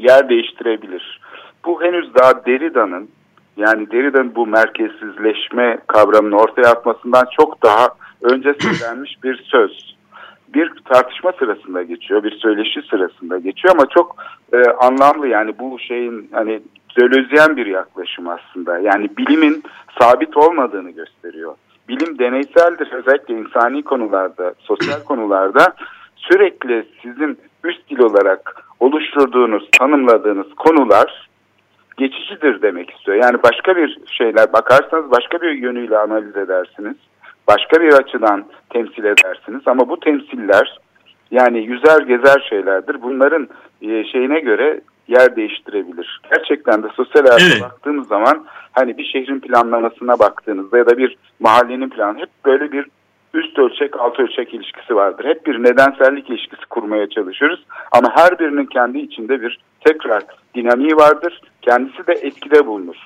[0.00, 1.20] yer değiştirebilir.
[1.64, 3.10] Bu henüz daha Derrida'nın
[3.56, 7.88] yani Derrida'nın bu merkezsizleşme kavramını ortaya atmasından çok daha
[8.22, 9.96] önce söylenmiş bir söz
[10.54, 14.16] bir tartışma sırasında geçiyor, bir söyleşi sırasında geçiyor ama çok
[14.52, 16.60] e, anlamlı yani bu şeyin hani
[16.96, 18.78] delözyen bir yaklaşım aslında.
[18.78, 19.62] Yani bilimin
[20.00, 21.54] sabit olmadığını gösteriyor.
[21.88, 25.74] Bilim deneyseldir özellikle insani konularda, sosyal konularda
[26.16, 31.28] sürekli sizin üst dil olarak oluşturduğunuz, tanımladığınız konular
[31.96, 33.16] geçicidir demek istiyor.
[33.22, 36.96] Yani başka bir şeyler bakarsanız başka bir yönüyle analiz edersiniz
[37.48, 39.62] başka bir açıdan temsil edersiniz.
[39.66, 40.78] Ama bu temsiller
[41.30, 43.02] yani yüzer gezer şeylerdir.
[43.02, 43.48] Bunların
[43.82, 46.20] e, şeyine göre yer değiştirebilir.
[46.30, 47.62] Gerçekten de sosyal hayata evet.
[47.62, 52.86] baktığımız zaman hani bir şehrin planlamasına baktığınızda ya da bir mahallenin planı hep böyle bir
[53.34, 55.24] üst ölçek alt ölçek ilişkisi vardır.
[55.24, 57.66] Hep bir nedensellik ilişkisi kurmaya çalışıyoruz.
[57.92, 60.22] Ama her birinin kendi içinde bir tekrar
[60.54, 61.40] dinamiği vardır.
[61.62, 62.96] Kendisi de etkide bulunur.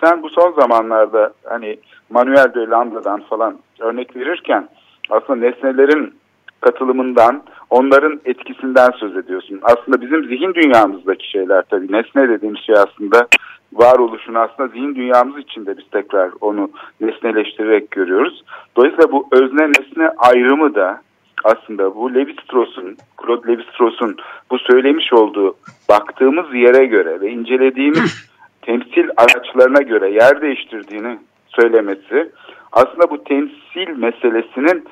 [0.00, 1.78] Sen bu son zamanlarda hani
[2.10, 4.68] Manuel de Landa'dan falan örnek verirken
[5.10, 6.14] aslında nesnelerin
[6.62, 9.60] katılımından, onların etkisinden söz ediyorsun.
[9.62, 13.28] Aslında bizim zihin dünyamızdaki şeyler tabii nesne dediğimiz şey aslında
[13.72, 18.44] varoluşunu aslında zihin dünyamız içinde biz tekrar onu nesneleştirerek görüyoruz.
[18.76, 21.00] Dolayısıyla bu özne nesne ayrımı da
[21.44, 24.16] aslında bu Levi-Strauss'un, Claude Levi-Strauss'un
[24.50, 25.56] bu söylemiş olduğu
[25.88, 28.30] baktığımız yere göre ve incelediğimiz
[28.62, 32.32] temsil araçlarına göre yer değiştirdiğini söylemesi
[32.72, 34.84] aslında bu temsil meselesinin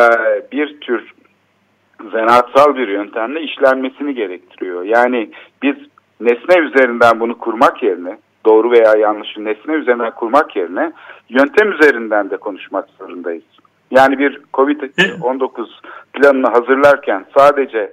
[0.00, 0.06] e,
[0.52, 1.12] bir tür
[2.12, 4.82] zanaatsal bir yöntemle işlenmesini gerektiriyor.
[4.82, 5.30] Yani
[5.62, 5.76] biz
[6.20, 10.92] nesne üzerinden bunu kurmak yerine doğru veya yanlışı nesne üzerinden kurmak yerine
[11.28, 13.44] yöntem üzerinden de konuşmak zorundayız.
[13.90, 15.66] Yani bir COVID-19
[16.12, 17.92] planını hazırlarken sadece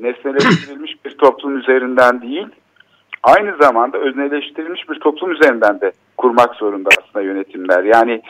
[0.00, 2.46] nesneleştirilmiş bir toplum üzerinden değil,
[3.22, 7.84] aynı zamanda özneleştirilmiş bir toplum üzerinden de kurmak zorunda aslında yönetimler.
[7.84, 8.22] Yani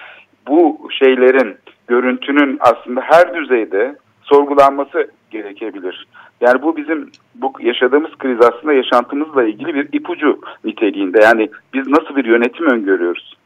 [0.48, 1.56] bu şeylerin,
[1.86, 6.06] görüntünün aslında her düzeyde sorgulanması gerekebilir.
[6.40, 11.20] Yani bu bizim bu yaşadığımız kriz aslında yaşantımızla ilgili bir ipucu niteliğinde.
[11.22, 13.36] Yani biz nasıl bir yönetim öngörüyoruz?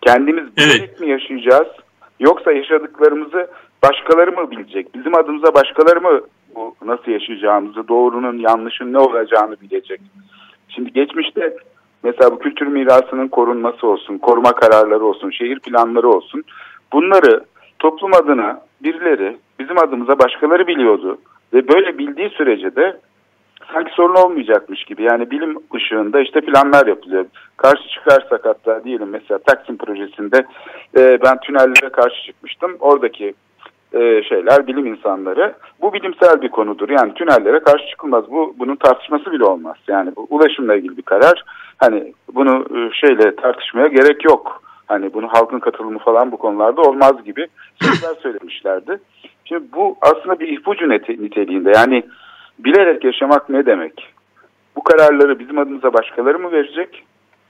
[0.00, 1.00] Kendimiz evet.
[1.00, 1.68] mi yaşayacağız?
[2.20, 3.48] Yoksa yaşadıklarımızı
[3.82, 4.94] başkaları mı bilecek?
[4.94, 6.20] Bizim adımıza başkaları mı
[6.54, 10.00] bu nasıl yaşayacağımızı, doğrunun, yanlışın ne olacağını bilecek?
[10.68, 11.56] Şimdi geçmişte
[12.02, 16.44] mesela bu kültür mirasının korunması olsun, koruma kararları olsun, şehir planları olsun.
[16.92, 17.44] Bunları
[17.82, 21.18] toplum adına birileri bizim adımıza başkaları biliyordu.
[21.52, 22.96] Ve böyle bildiği sürece de
[23.72, 25.02] sanki sorun olmayacakmış gibi.
[25.02, 27.24] Yani bilim ışığında işte planlar yapılıyor.
[27.56, 30.46] Karşı çıkarsak hatta diyelim mesela Taksim projesinde
[30.96, 32.76] e, ben tünellere karşı çıkmıştım.
[32.80, 33.34] Oradaki
[33.92, 35.54] e, şeyler bilim insanları.
[35.80, 36.88] Bu bilimsel bir konudur.
[36.88, 38.30] Yani tünellere karşı çıkılmaz.
[38.30, 39.76] Bu bunun tartışması bile olmaz.
[39.88, 41.44] Yani bu ulaşımla ilgili bir karar.
[41.78, 44.62] Hani bunu e, şeyle tartışmaya gerek yok.
[44.92, 47.46] Hani bunu halkın katılımı falan bu konularda olmaz gibi
[47.82, 48.98] sözler söylemişlerdi.
[49.44, 51.72] Şimdi bu aslında bir ipucu niteliğinde.
[51.74, 52.02] Yani
[52.58, 54.12] bilerek yaşamak ne demek?
[54.76, 57.04] Bu kararları bizim adımıza başkaları mı verecek?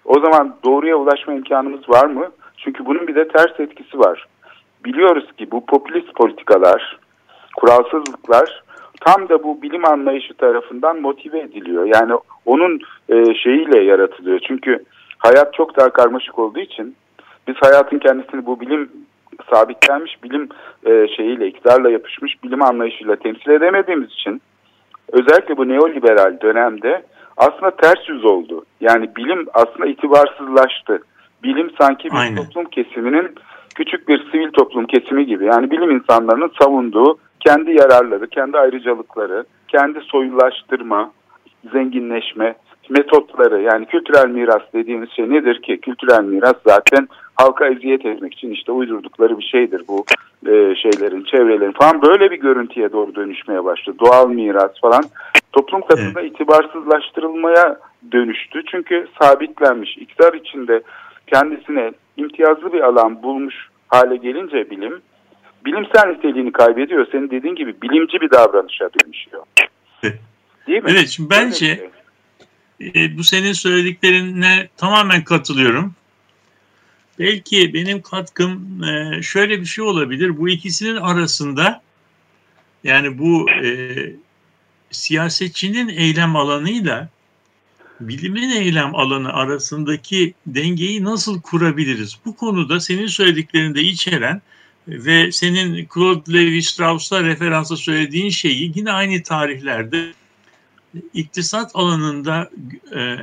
[0.05, 2.31] O zaman doğruya ulaşma imkanımız var mı?
[2.57, 4.27] Çünkü bunun bir de ters etkisi var.
[4.85, 6.99] Biliyoruz ki bu popülist politikalar,
[7.57, 8.63] kuralsızlıklar
[9.01, 11.85] tam da bu bilim anlayışı tarafından motive ediliyor.
[11.85, 12.13] Yani
[12.47, 14.41] onun e, şeyiyle yaratılıyor.
[14.49, 14.85] Çünkü
[15.19, 16.97] hayat çok daha karmaşık olduğu için
[17.49, 18.91] biz hayatın kendisini bu bilim
[19.51, 20.49] sabitlenmiş bilim
[20.87, 24.43] e, şeyiyle, iktidarla yapışmış bilim anlayışıyla temsil edemediğimiz için
[25.13, 27.03] özellikle bu neoliberal dönemde
[27.37, 28.65] aslında ters yüz oldu.
[28.81, 31.03] Yani bilim aslında itibarsızlaştı.
[31.43, 32.37] Bilim sanki bir Aynen.
[32.37, 33.35] toplum kesiminin
[33.75, 35.45] küçük bir sivil toplum kesimi gibi.
[35.45, 41.13] Yani bilim insanlarının savunduğu kendi yararları, kendi ayrıcalıkları, kendi soyulaştırma,
[41.73, 42.55] zenginleşme
[42.93, 45.81] metotları yani kültürel miras dediğimiz şey nedir ki?
[45.81, 50.05] Kültürel miras zaten halka eziyet etmek için işte uydurdukları bir şeydir bu
[50.47, 53.97] e, şeylerin, çevrelerin falan böyle bir görüntüye doğru dönüşmeye başladı.
[54.01, 55.05] Doğal miras falan
[55.53, 56.33] toplum katında evet.
[56.33, 57.77] itibarsızlaştırılmaya
[58.13, 58.63] dönüştü.
[58.71, 60.83] Çünkü sabitlenmiş iktidar içinde
[61.27, 65.01] kendisine imtiyazlı bir alan bulmuş hale gelince bilim
[65.65, 67.07] bilimsel niteliğini kaybediyor.
[67.13, 69.43] Senin dediğin gibi bilimci bir davranışa dönüşüyor.
[70.67, 70.91] Değil mi?
[70.91, 71.91] Evet şimdi bence
[72.81, 75.95] e, bu senin söylediklerine tamamen katılıyorum.
[77.19, 80.39] Belki benim katkım e, şöyle bir şey olabilir.
[80.39, 81.83] Bu ikisinin arasında
[82.85, 83.97] yani bu e,
[84.91, 87.09] siyasetçinin eylem alanıyla
[88.01, 92.19] bilimin eylem alanı arasındaki dengeyi nasıl kurabiliriz?
[92.25, 94.43] Bu konuda senin söylediklerinde içeren
[94.89, 100.13] ve senin Claude Levi-Strauss'a referansa söylediğin şeyi yine aynı tarihlerde
[101.15, 102.51] iktisat alanında
[102.97, 103.17] e,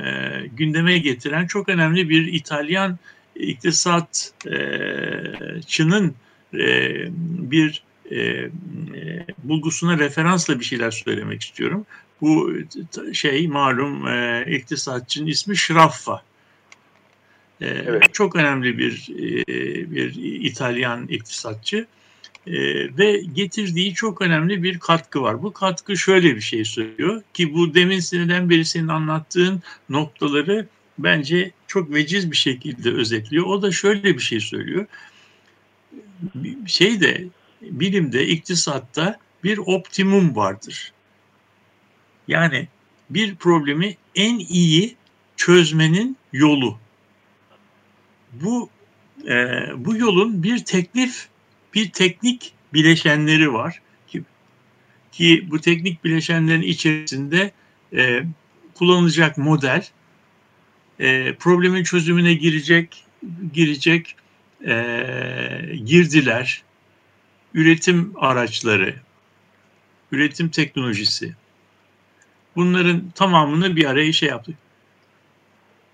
[0.56, 2.98] gündeme getiren çok önemli bir İtalyan
[3.34, 6.14] iktisatçının
[6.54, 6.94] e,
[7.50, 8.50] bir e, e,
[9.44, 11.86] bulgusuna referansla bir şeyler söylemek istiyorum.
[12.20, 12.52] Bu
[13.12, 16.22] şey malum e, iktisatçının ismi Şraffa.
[17.60, 18.14] E, evet.
[18.14, 19.44] Çok önemli bir e,
[19.90, 20.14] bir
[20.44, 21.86] İtalyan iktisatçı
[22.46, 22.52] e,
[22.98, 25.42] ve getirdiği çok önemli bir katkı var.
[25.42, 30.66] Bu katkı şöyle bir şey söylüyor ki bu demin sinirden beri senin anlattığın noktaları
[30.98, 33.46] bence çok veciz bir şekilde özetliyor.
[33.46, 34.86] O da şöyle bir şey söylüyor.
[36.66, 37.24] Şeyde
[37.62, 40.92] bilimde, iktisatta bir optimum vardır.
[42.28, 42.68] Yani
[43.10, 44.96] bir problemi en iyi
[45.36, 46.78] çözmenin yolu.
[48.32, 48.70] Bu
[49.28, 51.28] e, bu yolun bir teklif,
[51.74, 54.22] bir teknik bileşenleri var ki,
[55.12, 57.52] ki bu teknik bileşenlerin içerisinde
[57.92, 58.22] e,
[58.74, 59.86] kullanılacak model,
[61.00, 63.04] e, problemin çözümüne girecek
[63.52, 64.16] girecek
[64.66, 64.74] e,
[65.84, 66.62] girdiler,
[67.54, 68.94] üretim araçları,
[70.12, 71.34] üretim teknolojisi.
[72.56, 74.56] Bunların tamamını bir araya şey yaptık.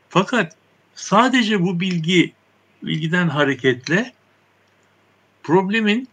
[0.08, 0.56] Fakat
[0.94, 2.32] sadece bu bilgi
[2.82, 4.12] bilgiden hareketle
[5.46, 6.08] problemin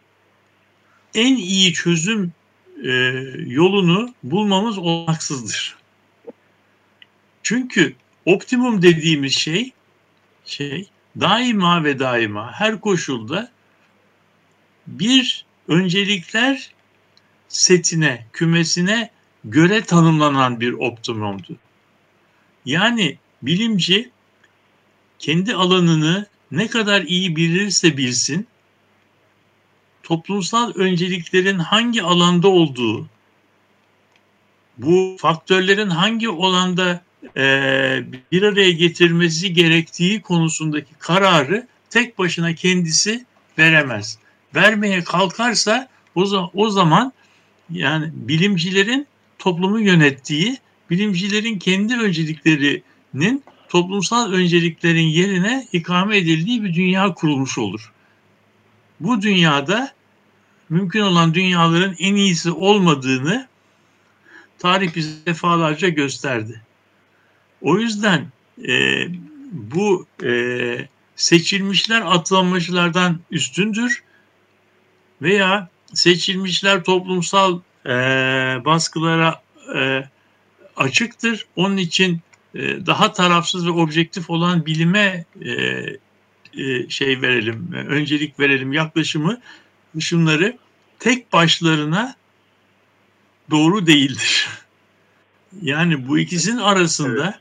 [1.15, 2.31] en iyi çözüm
[2.83, 2.91] e,
[3.47, 5.75] yolunu bulmamız olmaksızdır.
[7.43, 9.71] Çünkü optimum dediğimiz şey
[10.45, 13.51] şey daima ve daima her koşulda
[14.87, 16.71] bir öncelikler
[17.49, 19.09] setine, kümesine
[19.45, 21.57] göre tanımlanan bir optimumdu.
[22.65, 24.11] Yani bilimci
[25.19, 28.47] kendi alanını ne kadar iyi bilirse bilsin,
[30.03, 33.07] toplumsal önceliklerin hangi alanda olduğu,
[34.77, 37.03] bu faktörlerin hangi alanda
[37.37, 37.43] e,
[38.31, 43.25] bir araya getirmesi gerektiği konusundaki kararı tek başına kendisi
[43.57, 44.17] veremez.
[44.55, 47.13] Vermeye kalkarsa o, zaman, o zaman
[47.69, 49.07] yani bilimcilerin
[49.39, 50.57] toplumu yönettiği,
[50.89, 57.92] bilimcilerin kendi önceliklerinin toplumsal önceliklerin yerine ikame edildiği bir dünya kurulmuş olur.
[59.03, 59.91] Bu dünyada
[60.69, 63.47] mümkün olan dünyaların en iyisi olmadığını
[64.59, 66.61] tarih bize defalarca gösterdi.
[67.61, 68.27] O yüzden
[68.67, 69.05] e,
[69.51, 70.31] bu e,
[71.15, 74.03] seçilmişler atlanmacılardan üstündür
[75.21, 77.89] veya seçilmişler toplumsal e,
[78.65, 79.41] baskılara
[79.75, 80.03] e,
[80.75, 81.45] açıktır.
[81.55, 82.21] Onun için
[82.55, 85.49] e, daha tarafsız ve objektif olan bilime e,
[86.57, 89.41] e, şey verelim, e, öncelik verelim yaklaşımı
[89.99, 90.57] şunları
[90.99, 92.15] tek başlarına
[93.51, 94.49] doğru değildir.
[95.61, 97.39] Yani bu ikisinin arasında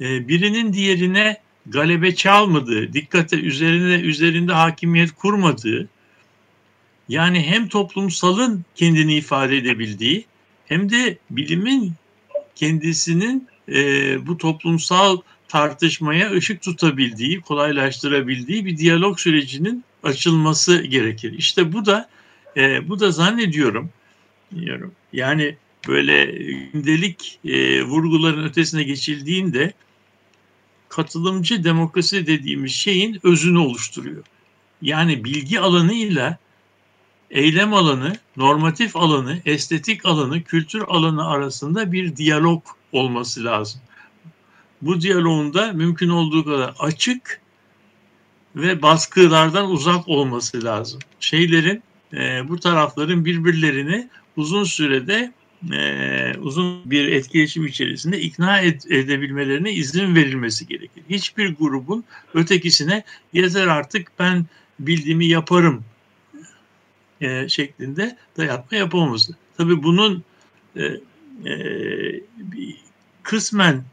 [0.00, 5.88] e, birinin diğerine galebe çalmadığı, dikkate üzerine üzerinde hakimiyet kurmadığı,
[7.08, 10.26] yani hem toplumsalın kendini ifade edebildiği
[10.66, 11.92] hem de bilimin
[12.54, 15.18] kendisinin e, bu toplumsal
[15.48, 21.32] tartışmaya ışık tutabildiği, kolaylaştırabildiği bir diyalog sürecinin açılması gerekir.
[21.38, 22.08] İşte bu da
[22.56, 23.90] e, bu da zannediyorum
[24.54, 24.92] diyorum.
[25.12, 25.56] Yani
[25.88, 26.24] böyle
[26.72, 29.72] gündelik e, vurguların ötesine geçildiğinde
[30.88, 34.24] katılımcı demokrasi dediğimiz şeyin özünü oluşturuyor.
[34.82, 36.38] Yani bilgi alanıyla
[37.30, 43.80] eylem alanı, normatif alanı, estetik alanı, kültür alanı arasında bir diyalog olması lazım.
[44.82, 47.40] Bu diyaloğun da mümkün olduğu kadar açık
[48.56, 51.00] ve baskılardan uzak olması lazım.
[51.20, 55.32] Şeylerin, e, bu tarafların birbirlerini uzun sürede
[55.72, 61.02] e, uzun bir etkileşim içerisinde ikna ed- edebilmelerine izin verilmesi gerekir.
[61.10, 62.04] Hiçbir grubun
[62.34, 64.46] ötekisine yeter artık ben
[64.78, 65.84] bildiğimi yaparım
[67.20, 69.34] e, şeklinde dayatma yapamaması.
[69.56, 70.24] Tabii bunun
[70.76, 70.84] e,
[71.50, 72.20] e,
[73.22, 73.84] kısmen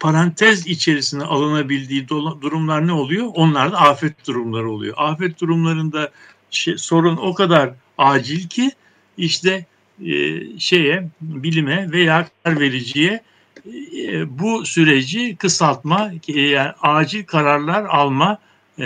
[0.00, 3.26] parantez içerisine alınabildiği durumlar ne oluyor?
[3.34, 4.94] Onlar da afet durumları oluyor.
[4.96, 6.10] Afet durumlarında
[6.50, 8.70] şey, sorun o kadar acil ki
[9.16, 9.66] işte
[10.06, 13.22] e, şeye bilime veya karar vericiye
[13.96, 18.38] e, bu süreci kısaltma, e, yani acil kararlar alma
[18.78, 18.84] e,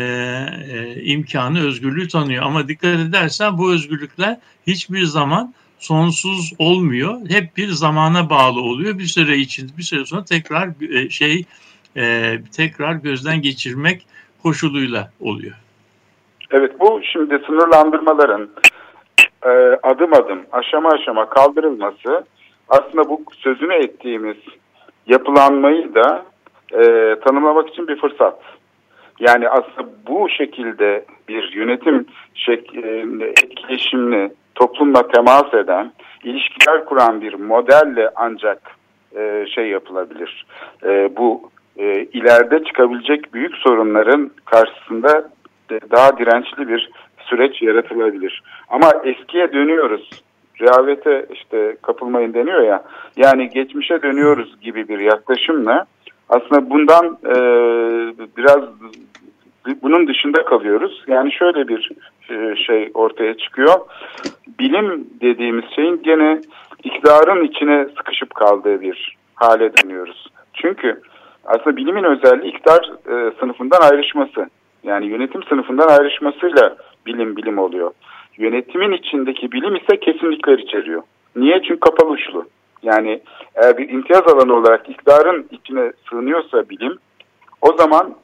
[0.70, 2.42] e, imkanı, özgürlüğü tanıyor.
[2.42, 7.20] Ama dikkat edersen bu özgürlükler hiçbir zaman sonsuz olmuyor.
[7.28, 8.98] Hep bir zamana bağlı oluyor.
[8.98, 11.44] Bir süre için, bir süre sonra tekrar e, şey
[11.96, 14.06] e, tekrar gözden geçirmek
[14.42, 15.54] koşuluyla oluyor.
[16.50, 18.48] Evet bu şimdi sınırlandırmaların
[19.46, 19.50] e,
[19.82, 22.24] adım adım aşama aşama kaldırılması
[22.68, 24.36] aslında bu sözünü ettiğimiz
[25.06, 26.24] yapılanmayı da
[26.72, 26.82] e,
[27.20, 28.40] tanımlamak için bir fırsat.
[29.20, 35.92] Yani aslında bu şekilde bir yönetim şek e, etkileşimli toplumla temas eden,
[36.24, 38.60] ilişkiler kuran bir modelle ancak
[39.16, 40.46] e, şey yapılabilir.
[40.84, 45.30] E, bu e, ileride çıkabilecek büyük sorunların karşısında
[45.90, 48.42] daha dirençli bir süreç yaratılabilir.
[48.68, 50.10] Ama eskiye dönüyoruz.
[50.60, 52.84] Rehavete işte kapılmayın deniyor ya.
[53.16, 55.86] Yani geçmişe dönüyoruz gibi bir yaklaşımla
[56.28, 57.36] aslında bundan e,
[58.36, 58.60] biraz
[59.82, 61.04] bunun dışında kalıyoruz.
[61.06, 61.90] Yani şöyle bir
[62.30, 63.74] e, şey ortaya çıkıyor.
[64.58, 66.40] Bilim dediğimiz şeyin gene
[66.84, 70.26] iktidarın içine sıkışıp kaldığı bir hale dönüyoruz.
[70.54, 71.00] Çünkü
[71.44, 74.46] aslında bilimin özelliği iktidar e, sınıfından ayrışması.
[74.82, 77.90] Yani yönetim sınıfından ayrışmasıyla bilim bilim oluyor.
[78.38, 81.02] Yönetimin içindeki bilim ise kesinlikler içeriyor.
[81.36, 81.62] Niye?
[81.62, 82.46] Çünkü kapalı uçlu.
[82.84, 83.20] Yani
[83.54, 86.98] eğer bir imtiyaz alanı olarak iktidarın içine sığınıyorsa bilim
[87.60, 88.14] o zaman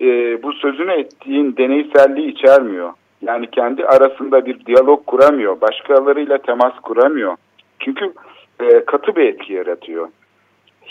[0.00, 2.92] e, bu sözünü ettiğin deneyselliği içermiyor.
[3.22, 5.60] Yani kendi arasında bir diyalog kuramıyor.
[5.60, 7.36] Başkalarıyla temas kuramıyor.
[7.80, 8.12] Çünkü
[8.60, 10.08] e, katı bir etki yaratıyor.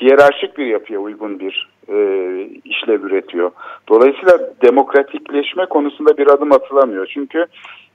[0.02, 1.96] Hiyerarşik bir yapıya uygun bir e,
[2.66, 3.52] işlev üretiyor.
[3.90, 7.08] Dolayısıyla demokratikleşme konusunda bir adım atılamıyor.
[7.14, 7.46] Çünkü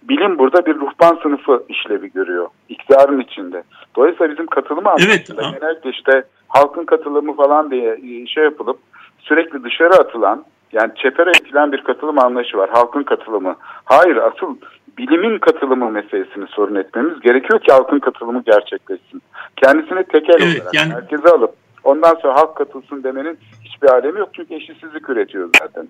[0.03, 2.49] bilim burada bir ruhban sınıfı işlevi görüyor.
[2.68, 3.62] İktidarın içinde.
[3.96, 5.28] Dolayısıyla bizim katılımı evet.
[5.28, 8.78] genellikle işte halkın katılımı falan diye e, şey yapılıp
[9.18, 12.70] sürekli dışarı atılan yani çepere itilen bir katılım anlayışı var.
[12.72, 13.57] Halkın katılımı.
[13.84, 14.57] Hayır asıl
[14.99, 19.22] bilimin katılımı meselesini sorun etmemiz gerekiyor ki halkın katılımı gerçekleşsin.
[19.57, 20.92] Kendisini tekel evet, olarak yani...
[20.92, 24.28] merkeze alıp ondan sonra halk katılsın demenin hiçbir alemi yok.
[24.32, 25.88] Çünkü eşitsizlik üretiyor zaten.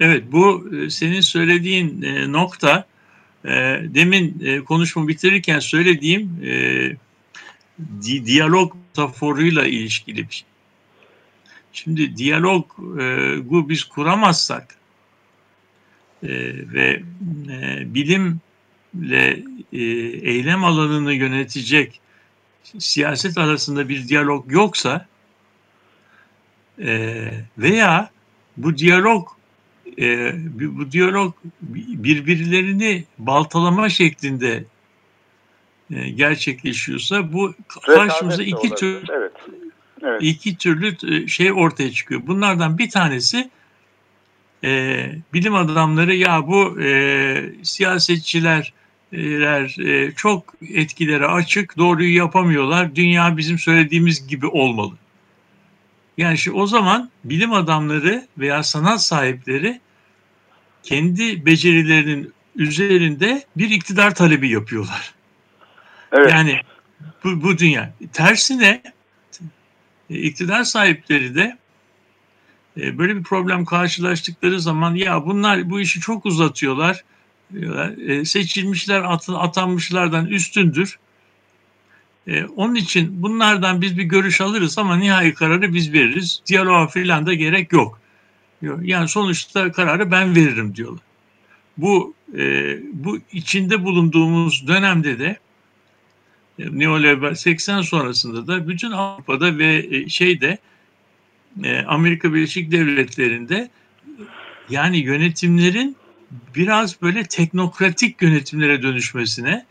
[0.00, 2.86] Evet bu e, senin söylediğin e, nokta
[3.44, 3.50] e,
[3.82, 6.40] demin konuşma bitirirken söylediğim
[8.02, 10.48] diyalog metaforuyla ilişkili bir şey.
[11.72, 14.76] Şimdi diyalogu biz kuramazsak
[16.22, 17.02] ve
[17.84, 18.40] bilim
[19.02, 19.42] eylemle
[19.72, 19.82] e,
[20.30, 22.00] eylem alanını yönetecek
[22.78, 25.06] siyaset arasında bir diyalog yoksa
[27.58, 28.10] veya
[28.56, 29.28] bu diyalog
[29.98, 30.34] e,
[30.76, 34.64] bu diyalog birbirlerini baltalama şeklinde
[35.90, 37.54] e, gerçekleşiyorsa bu
[37.86, 39.32] karşımıza iki tür evet.
[40.02, 40.22] Evet.
[40.22, 42.22] iki türlü e, şey ortaya çıkıyor.
[42.26, 43.50] Bunlardan bir tanesi
[44.64, 48.72] e, bilim adamları ya bu e, siyasetçiler
[49.12, 52.96] e, çok etkilere açık, doğruyu yapamıyorlar.
[52.96, 54.94] Dünya bizim söylediğimiz gibi olmalı.
[56.18, 59.80] Yani şu, o zaman bilim adamları veya sanat sahipleri
[60.82, 65.14] kendi becerilerinin üzerinde bir iktidar talebi yapıyorlar.
[66.12, 66.32] Evet.
[66.32, 66.60] Yani
[67.24, 67.94] bu, bu dünya.
[68.12, 68.82] Tersine
[70.08, 71.58] iktidar sahipleri de
[72.76, 77.04] e, böyle bir problem karşılaştıkları zaman ya bunlar bu işi çok uzatıyorlar.
[78.08, 80.98] E, seçilmişler atanmışlardan üstündür.
[82.26, 86.42] E, onun için bunlardan biz bir görüş alırız ama nihai kararı biz veririz.
[86.46, 88.00] Diyaloğa falan da gerek yok.
[88.82, 91.02] Yani sonuçta kararı ben veririm diyorlar.
[91.76, 92.14] Bu
[92.92, 95.36] bu içinde bulunduğumuz dönemde de
[96.58, 100.58] neoliberal 80 sonrasında da bütün Avrupa'da ve şeyde
[101.62, 103.70] e, Amerika Birleşik Devletleri'nde
[104.70, 105.96] yani yönetimlerin
[106.54, 109.66] biraz böyle teknokratik yönetimlere dönüşmesine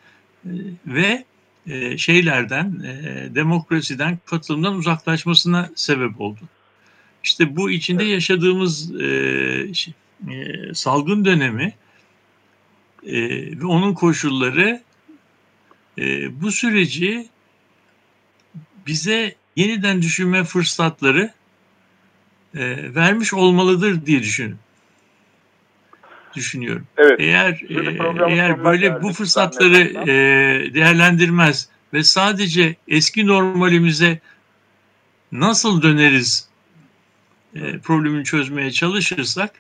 [0.46, 0.50] e,
[0.88, 1.26] ve
[1.68, 2.84] e, şeylerden,
[3.36, 6.40] demokrasiden, katılımdan uzaklaşmasına sebep oldu.
[7.24, 8.92] İşte bu içinde yaşadığımız
[10.74, 11.74] salgın dönemi
[13.60, 14.82] ve onun koşulları
[16.42, 17.28] bu süreci
[18.88, 21.34] bize yeniden düşünme fırsatları
[22.56, 24.56] e, vermiş olmalıdır diye düşün
[26.36, 26.86] düşünüyorum.
[26.98, 27.20] Evet.
[27.20, 30.14] Eğer e, eğer böyle bu fırsatları e,
[30.74, 34.20] değerlendirmez ve sadece eski normalimize
[35.32, 36.50] nasıl döneriz
[37.56, 39.52] e, problemini çözmeye çalışırsak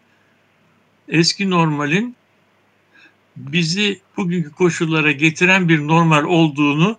[1.07, 2.15] eski normalin
[3.35, 6.97] bizi bugünkü koşullara getiren bir normal olduğunu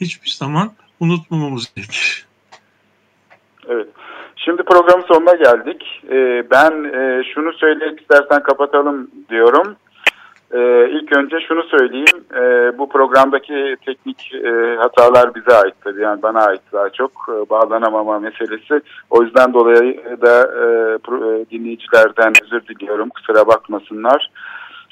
[0.00, 2.26] hiçbir zaman unutmamamız gerekir.
[3.68, 3.88] Evet.
[4.44, 6.02] Şimdi program sonuna geldik.
[6.10, 9.76] Ee, ben e, şunu söyleyip istersen kapatalım diyorum.
[10.52, 12.24] Ee, ilk önce şunu söyleyeyim.
[12.34, 16.02] Ee, bu programdaki teknik e, hatalar bize ait tabii.
[16.02, 18.80] Yani bana ait daha çok e, bağlanamama meselesi.
[19.10, 20.66] O yüzden dolayı da e,
[21.50, 23.08] dinleyicilerden özür diliyorum.
[23.08, 24.30] Kusura bakmasınlar.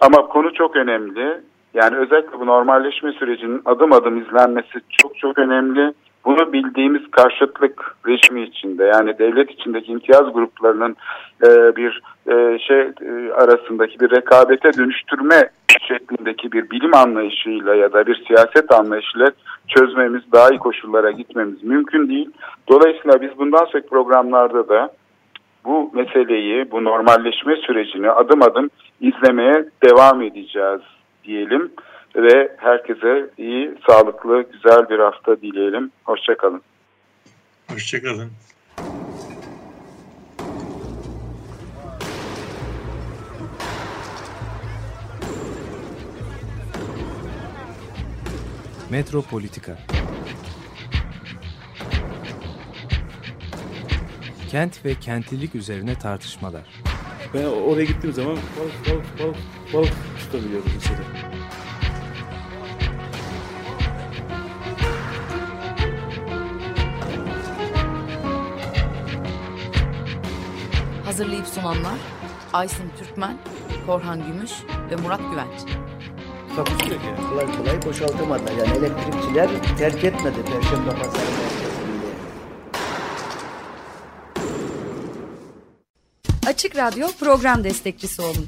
[0.01, 1.41] Ama konu çok önemli.
[1.75, 5.95] Yani özellikle bu normalleşme sürecinin adım adım izlenmesi çok çok önemli.
[6.25, 10.97] Bunu bildiğimiz karşıtlık rejimi içinde yani devlet içindeki imtiyaz gruplarının
[11.43, 15.51] e, bir e, şey e, arasındaki bir rekabete dönüştürme
[15.89, 19.31] şeklindeki bir bilim anlayışıyla ya da bir siyaset anlayışıyla
[19.69, 22.31] çözmemiz, daha iyi koşullara gitmemiz mümkün değil.
[22.69, 24.93] Dolayısıyla biz bundan sonraki programlarda da
[25.65, 28.71] bu meseleyi, bu normalleşme sürecini adım adım
[29.01, 30.81] izlemeye devam edeceğiz
[31.25, 31.73] diyelim
[32.17, 35.91] ve herkese iyi, sağlıklı, güzel bir hafta dileyelim.
[36.05, 36.63] Hoşçakalın.
[37.71, 38.31] Hoşçakalın.
[48.91, 49.79] Metropolitika
[54.51, 56.63] Kent ve kentlilik üzerine tartışmalar.
[57.35, 59.37] Ben oraya gittiğim zaman balık balık balık
[59.73, 61.42] balık tutabiliyorum mesela.
[71.23, 71.99] Hazırlayıp sunanlar
[72.53, 73.39] Aysin Türkmen,
[73.87, 74.51] Korhan Gümüş
[74.91, 75.61] ve Murat Güvenç.
[76.57, 77.07] Takusuyor ki.
[77.31, 78.43] Kolay kolay boşaltamadı.
[78.59, 79.49] Yani elektrikçiler
[79.79, 82.07] terk etmedi Perşembe Pazarı merkezinde.
[86.47, 88.47] Açık Radyo program destekçisi olun.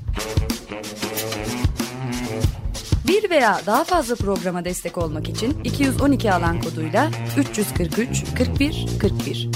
[3.08, 9.48] Bir veya daha fazla programa destek olmak için 212 alan koduyla 343 41 41